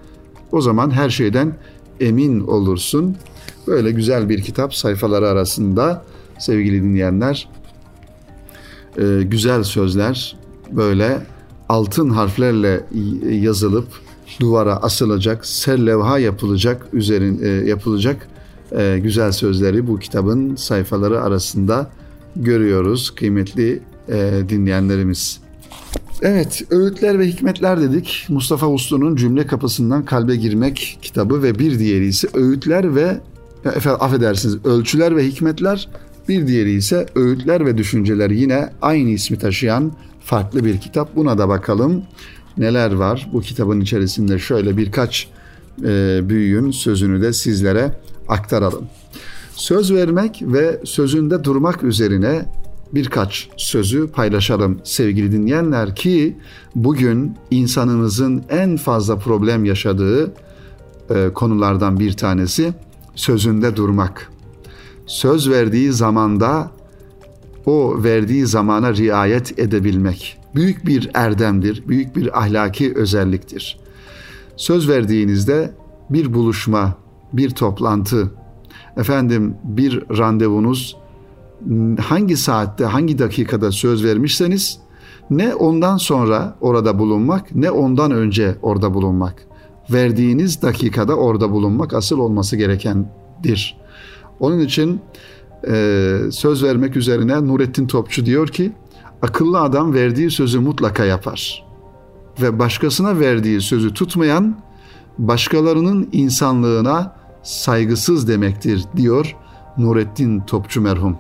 o 0.51 0.61
zaman 0.61 0.91
her 0.91 1.09
şeyden 1.09 1.55
emin 1.99 2.39
olursun. 2.39 3.15
Böyle 3.67 3.91
güzel 3.91 4.29
bir 4.29 4.41
kitap 4.41 4.75
sayfaları 4.75 5.27
arasında 5.27 6.05
sevgili 6.41 6.83
dinleyenler 6.83 7.49
e, 8.97 9.23
güzel 9.23 9.63
sözler 9.63 10.37
böyle 10.71 11.21
altın 11.69 12.09
harflerle 12.09 12.83
yazılıp 13.29 13.87
duvara 14.39 14.75
asılacak, 14.75 15.45
serlevha 15.45 16.19
yapılacak, 16.19 16.87
üzerin 16.93 17.43
e, 17.43 17.47
yapılacak 17.47 18.27
e, 18.71 18.99
güzel 19.03 19.31
sözleri 19.31 19.87
bu 19.87 19.99
kitabın 19.99 20.55
sayfaları 20.55 21.21
arasında 21.21 21.91
görüyoruz 22.35 23.11
kıymetli 23.15 23.81
e, 24.09 24.31
dinleyenlerimiz. 24.49 25.41
Evet, 26.21 26.61
Öğütler 26.69 27.19
ve 27.19 27.27
Hikmetler 27.27 27.81
dedik. 27.81 28.25
Mustafa 28.29 28.69
Uslu'nun 28.69 29.15
Cümle 29.15 29.47
Kapısından 29.47 30.05
Kalbe 30.05 30.35
Girmek 30.35 30.99
kitabı 31.01 31.43
ve 31.43 31.59
bir 31.59 31.79
diğeri 31.79 32.05
ise 32.05 32.27
Öğütler 32.33 32.95
ve 32.95 33.19
efendim, 33.65 34.01
affedersiniz 34.03 34.65
Ölçüler 34.65 35.15
ve 35.15 35.27
Hikmetler 35.27 35.89
bir 36.31 36.47
diğeri 36.47 36.71
ise 36.71 37.05
Öğütler 37.15 37.65
ve 37.65 37.77
Düşünceler 37.77 38.29
yine 38.29 38.69
aynı 38.81 39.09
ismi 39.09 39.37
taşıyan 39.37 39.91
farklı 40.19 40.65
bir 40.65 40.77
kitap. 40.77 41.15
Buna 41.15 41.37
da 41.37 41.49
bakalım 41.49 42.03
neler 42.57 42.91
var. 42.91 43.29
Bu 43.33 43.41
kitabın 43.41 43.81
içerisinde 43.81 44.39
şöyle 44.39 44.77
birkaç 44.77 45.27
e, 45.83 46.19
büyüğün 46.29 46.71
sözünü 46.71 47.21
de 47.21 47.33
sizlere 47.33 47.91
aktaralım. 48.27 48.85
Söz 49.55 49.93
vermek 49.93 50.41
ve 50.41 50.79
sözünde 50.83 51.43
durmak 51.43 51.83
üzerine 51.83 52.45
birkaç 52.93 53.49
sözü 53.57 54.07
paylaşalım 54.07 54.79
sevgili 54.83 55.31
dinleyenler 55.31 55.95
ki 55.95 56.37
bugün 56.75 57.35
insanımızın 57.51 58.43
en 58.49 58.77
fazla 58.77 59.17
problem 59.17 59.65
yaşadığı 59.65 60.33
e, 61.09 61.29
konulardan 61.33 61.99
bir 61.99 62.13
tanesi 62.13 62.73
sözünde 63.15 63.75
durmak. 63.75 64.30
Söz 65.11 65.49
verdiği 65.49 65.93
zamanda 65.93 66.71
o 67.65 68.03
verdiği 68.03 68.47
zamana 68.47 68.93
riayet 68.93 69.59
edebilmek 69.59 70.37
büyük 70.55 70.85
bir 70.85 71.11
erdemdir, 71.13 71.83
büyük 71.87 72.15
bir 72.15 72.39
ahlaki 72.39 72.93
özelliktir. 72.95 73.79
Söz 74.55 74.89
verdiğinizde 74.89 75.71
bir 76.09 76.33
buluşma, 76.33 76.93
bir 77.33 77.49
toplantı, 77.49 78.31
efendim 78.97 79.55
bir 79.63 80.17
randevunuz 80.17 80.97
hangi 81.99 82.37
saatte, 82.37 82.85
hangi 82.85 83.19
dakikada 83.19 83.71
söz 83.71 84.03
vermişseniz 84.03 84.79
ne 85.29 85.55
ondan 85.55 85.97
sonra 85.97 86.57
orada 86.61 86.99
bulunmak 86.99 87.55
ne 87.55 87.71
ondan 87.71 88.11
önce 88.11 88.55
orada 88.61 88.93
bulunmak. 88.93 89.47
Verdiğiniz 89.89 90.61
dakikada 90.61 91.15
orada 91.15 91.51
bulunmak 91.51 91.93
asıl 91.93 92.19
olması 92.19 92.55
gerekendir. 92.55 93.80
Onun 94.41 94.59
için 94.59 95.01
e, 95.67 96.17
söz 96.31 96.63
vermek 96.63 96.97
üzerine 96.97 97.47
Nurettin 97.47 97.87
Topçu 97.87 98.25
diyor 98.25 98.47
ki 98.47 98.71
akıllı 99.21 99.59
adam 99.59 99.93
verdiği 99.93 100.31
sözü 100.31 100.59
mutlaka 100.59 101.05
yapar. 101.05 101.65
Ve 102.41 102.59
başkasına 102.59 103.19
verdiği 103.19 103.61
sözü 103.61 103.93
tutmayan 103.93 104.59
başkalarının 105.17 106.09
insanlığına 106.11 107.15
saygısız 107.43 108.27
demektir 108.27 108.83
diyor 108.97 109.35
Nurettin 109.77 110.39
Topçu 110.39 110.81
merhum. 110.81 111.17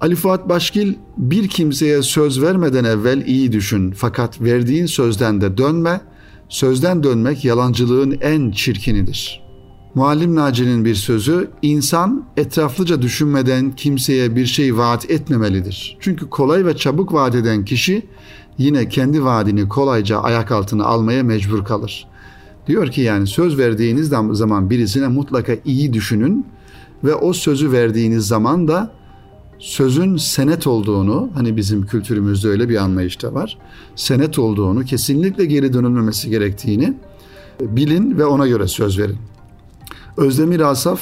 Ali 0.00 0.14
Fuat 0.14 0.48
Başkil 0.48 0.94
bir 1.16 1.48
kimseye 1.48 2.02
söz 2.02 2.42
vermeden 2.42 2.84
evvel 2.84 3.26
iyi 3.26 3.52
düşün 3.52 3.92
fakat 3.92 4.40
verdiğin 4.40 4.86
sözden 4.86 5.40
de 5.40 5.58
dönme, 5.58 6.00
sözden 6.48 7.02
dönmek 7.02 7.44
yalancılığın 7.44 8.18
en 8.20 8.50
çirkinidir.'' 8.50 9.43
Muallim 9.94 10.34
Naci'nin 10.34 10.84
bir 10.84 10.94
sözü, 10.94 11.50
insan 11.62 12.24
etraflıca 12.36 13.02
düşünmeden 13.02 13.72
kimseye 13.72 14.36
bir 14.36 14.46
şey 14.46 14.76
vaat 14.76 15.10
etmemelidir. 15.10 15.96
Çünkü 16.00 16.30
kolay 16.30 16.66
ve 16.66 16.76
çabuk 16.76 17.12
vaat 17.12 17.34
eden 17.34 17.64
kişi 17.64 18.06
yine 18.58 18.88
kendi 18.88 19.24
vaadini 19.24 19.68
kolayca 19.68 20.18
ayak 20.18 20.52
altına 20.52 20.84
almaya 20.84 21.22
mecbur 21.22 21.64
kalır. 21.64 22.06
Diyor 22.66 22.88
ki 22.88 23.00
yani 23.00 23.26
söz 23.26 23.58
verdiğiniz 23.58 24.08
zaman 24.32 24.70
birisine 24.70 25.08
mutlaka 25.08 25.52
iyi 25.64 25.92
düşünün 25.92 26.46
ve 27.04 27.14
o 27.14 27.32
sözü 27.32 27.72
verdiğiniz 27.72 28.26
zaman 28.26 28.68
da 28.68 28.92
sözün 29.58 30.16
senet 30.16 30.66
olduğunu, 30.66 31.30
hani 31.34 31.56
bizim 31.56 31.86
kültürümüzde 31.86 32.48
öyle 32.48 32.68
bir 32.68 32.76
anlayışta 32.76 33.34
var, 33.34 33.58
senet 33.96 34.38
olduğunu, 34.38 34.84
kesinlikle 34.84 35.44
geri 35.44 35.72
dönülmemesi 35.72 36.30
gerektiğini 36.30 36.94
bilin 37.60 38.18
ve 38.18 38.24
ona 38.24 38.46
göre 38.46 38.68
söz 38.68 38.98
verin. 38.98 39.18
Özdemir 40.16 40.60
Asaf 40.60 41.00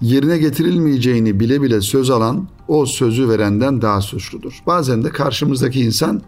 yerine 0.00 0.38
getirilmeyeceğini 0.38 1.40
bile 1.40 1.62
bile 1.62 1.80
söz 1.80 2.10
alan 2.10 2.48
o 2.68 2.86
sözü 2.86 3.28
verenden 3.28 3.82
daha 3.82 4.00
suçludur. 4.00 4.62
Bazen 4.66 5.04
de 5.04 5.10
karşımızdaki 5.10 5.80
insan 5.80 6.22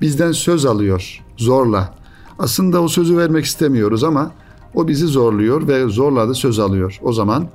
bizden 0.00 0.32
söz 0.32 0.66
alıyor 0.66 1.22
zorla. 1.36 1.94
Aslında 2.38 2.82
o 2.82 2.88
sözü 2.88 3.16
vermek 3.16 3.44
istemiyoruz 3.44 4.04
ama 4.04 4.30
o 4.74 4.88
bizi 4.88 5.06
zorluyor 5.06 5.68
ve 5.68 5.88
zorla 5.88 6.28
da 6.28 6.34
söz 6.34 6.58
alıyor. 6.58 6.98
O 7.02 7.12
zaman 7.12 7.48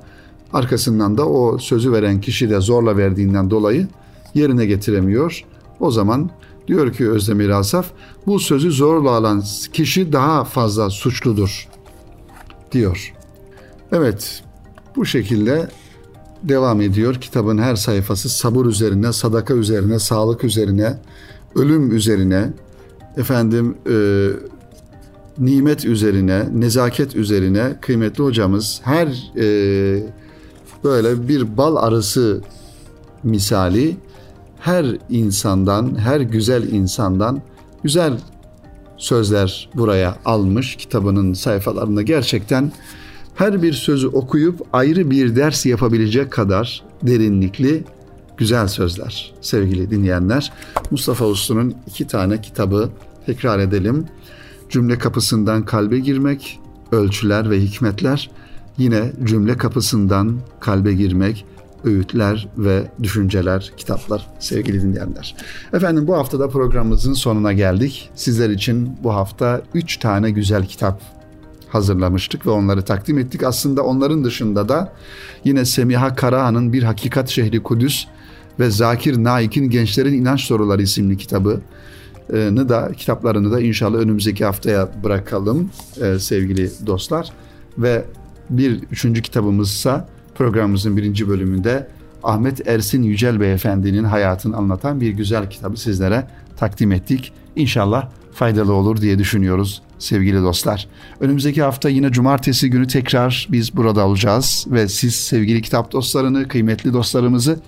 arkasından 0.52 1.18
da 1.18 1.28
o 1.28 1.58
sözü 1.58 1.92
veren 1.92 2.20
kişi 2.20 2.50
de 2.50 2.60
zorla 2.60 2.96
verdiğinden 2.96 3.50
dolayı 3.50 3.88
yerine 4.34 4.66
getiremiyor. 4.66 5.44
O 5.80 5.90
zaman 5.90 6.30
diyor 6.68 6.92
ki 6.92 7.10
Özdemir 7.10 7.48
Asaf 7.48 7.86
bu 8.26 8.38
sözü 8.38 8.72
zorla 8.72 9.10
alan 9.10 9.42
kişi 9.72 10.12
daha 10.12 10.44
fazla 10.44 10.90
suçludur 10.90 11.68
diyor. 12.72 13.14
Evet, 13.92 14.42
bu 14.96 15.06
şekilde 15.06 15.68
devam 16.42 16.80
ediyor. 16.80 17.14
Kitabın 17.14 17.58
her 17.58 17.76
sayfası 17.76 18.28
sabır 18.28 18.66
üzerine, 18.66 19.12
sadaka 19.12 19.54
üzerine, 19.54 19.98
sağlık 19.98 20.44
üzerine, 20.44 20.96
ölüm 21.54 21.96
üzerine, 21.96 22.50
efendim 23.16 23.76
e, 23.90 24.28
nimet 25.38 25.84
üzerine, 25.84 26.46
nezaket 26.60 27.16
üzerine 27.16 27.76
kıymetli 27.80 28.24
hocamız 28.24 28.80
her 28.84 29.32
e, 29.36 30.06
böyle 30.84 31.28
bir 31.28 31.56
bal 31.56 31.76
arısı 31.76 32.42
misali 33.22 33.96
her 34.58 34.86
insandan, 35.10 35.98
her 35.98 36.20
güzel 36.20 36.72
insandan 36.72 37.42
güzel 37.82 38.18
sözler 38.96 39.70
buraya 39.74 40.16
almış 40.24 40.76
kitabının 40.76 41.32
sayfalarında 41.32 42.02
gerçekten 42.02 42.72
her 43.34 43.62
bir 43.62 43.72
sözü 43.72 44.06
okuyup 44.06 44.60
ayrı 44.72 45.10
bir 45.10 45.36
ders 45.36 45.66
yapabilecek 45.66 46.30
kadar 46.30 46.84
derinlikli 47.02 47.84
güzel 48.36 48.68
sözler 48.68 49.32
sevgili 49.40 49.90
dinleyenler. 49.90 50.52
Mustafa 50.90 51.26
Uslu'nun 51.26 51.74
iki 51.86 52.06
tane 52.06 52.40
kitabı 52.40 52.90
tekrar 53.26 53.58
edelim. 53.58 54.06
Cümle 54.70 54.98
kapısından 54.98 55.64
kalbe 55.64 55.98
girmek, 55.98 56.60
ölçüler 56.92 57.50
ve 57.50 57.60
hikmetler. 57.60 58.30
Yine 58.78 59.12
cümle 59.24 59.56
kapısından 59.56 60.38
kalbe 60.60 60.92
girmek, 60.92 61.44
öğütler 61.84 62.48
ve 62.58 62.90
düşünceler, 63.02 63.72
kitaplar 63.76 64.26
sevgili 64.38 64.82
dinleyenler. 64.82 65.36
Efendim 65.72 66.06
bu 66.06 66.14
haftada 66.16 66.48
programımızın 66.48 67.12
sonuna 67.12 67.52
geldik. 67.52 68.10
Sizler 68.14 68.50
için 68.50 68.96
bu 69.02 69.14
hafta 69.14 69.62
3 69.74 69.96
tane 69.96 70.30
güzel 70.30 70.66
kitap 70.66 71.21
hazırlamıştık 71.74 72.46
ve 72.46 72.50
onları 72.50 72.82
takdim 72.82 73.18
ettik. 73.18 73.44
Aslında 73.44 73.82
onların 73.82 74.24
dışında 74.24 74.68
da 74.68 74.92
yine 75.44 75.64
Semiha 75.64 76.14
Karahan'ın 76.14 76.72
Bir 76.72 76.82
Hakikat 76.82 77.28
Şehri 77.28 77.62
Kudüs 77.62 78.06
ve 78.60 78.70
Zakir 78.70 79.24
Naik'in 79.24 79.70
Gençlerin 79.70 80.12
İnanç 80.12 80.40
Soruları 80.40 80.82
isimli 80.82 81.16
kitabı 81.16 81.60
da 82.68 82.92
kitaplarını 82.96 83.52
da 83.52 83.60
inşallah 83.60 83.98
önümüzdeki 83.98 84.44
haftaya 84.44 84.88
bırakalım 85.04 85.70
e, 86.00 86.18
sevgili 86.18 86.70
dostlar. 86.86 87.32
Ve 87.78 88.04
bir 88.50 88.82
üçüncü 88.90 89.22
kitabımızsa 89.22 90.08
programımızın 90.34 90.96
birinci 90.96 91.28
bölümünde 91.28 91.88
Ahmet 92.22 92.68
Ersin 92.68 93.02
Yücel 93.02 93.40
Beyefendi'nin 93.40 94.04
hayatını 94.04 94.56
anlatan 94.56 95.00
bir 95.00 95.10
güzel 95.10 95.50
kitabı 95.50 95.76
sizlere 95.76 96.26
takdim 96.56 96.92
ettik. 96.92 97.32
İnşallah 97.56 98.08
faydalı 98.32 98.72
olur 98.72 99.00
diye 99.00 99.18
düşünüyoruz 99.18 99.82
sevgili 100.02 100.42
dostlar. 100.42 100.88
Önümüzdeki 101.20 101.62
hafta 101.62 101.88
yine 101.88 102.10
cumartesi 102.12 102.70
günü 102.70 102.86
tekrar 102.86 103.48
biz 103.50 103.76
burada 103.76 104.06
olacağız 104.06 104.66
ve 104.70 104.88
siz 104.88 105.14
sevgili 105.14 105.62
kitap 105.62 105.92
dostlarını, 105.92 106.48
kıymetli 106.48 106.92
dostlarımızı 106.92 107.60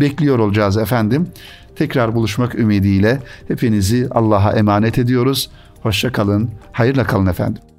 bekliyor 0.00 0.38
olacağız 0.38 0.76
efendim. 0.76 1.28
Tekrar 1.76 2.14
buluşmak 2.14 2.54
ümidiyle 2.54 3.22
hepinizi 3.48 4.08
Allah'a 4.10 4.52
emanet 4.52 4.98
ediyoruz. 4.98 5.50
Hoşça 5.82 6.12
kalın, 6.12 6.50
hayırla 6.72 7.04
kalın 7.04 7.26
efendim. 7.26 7.71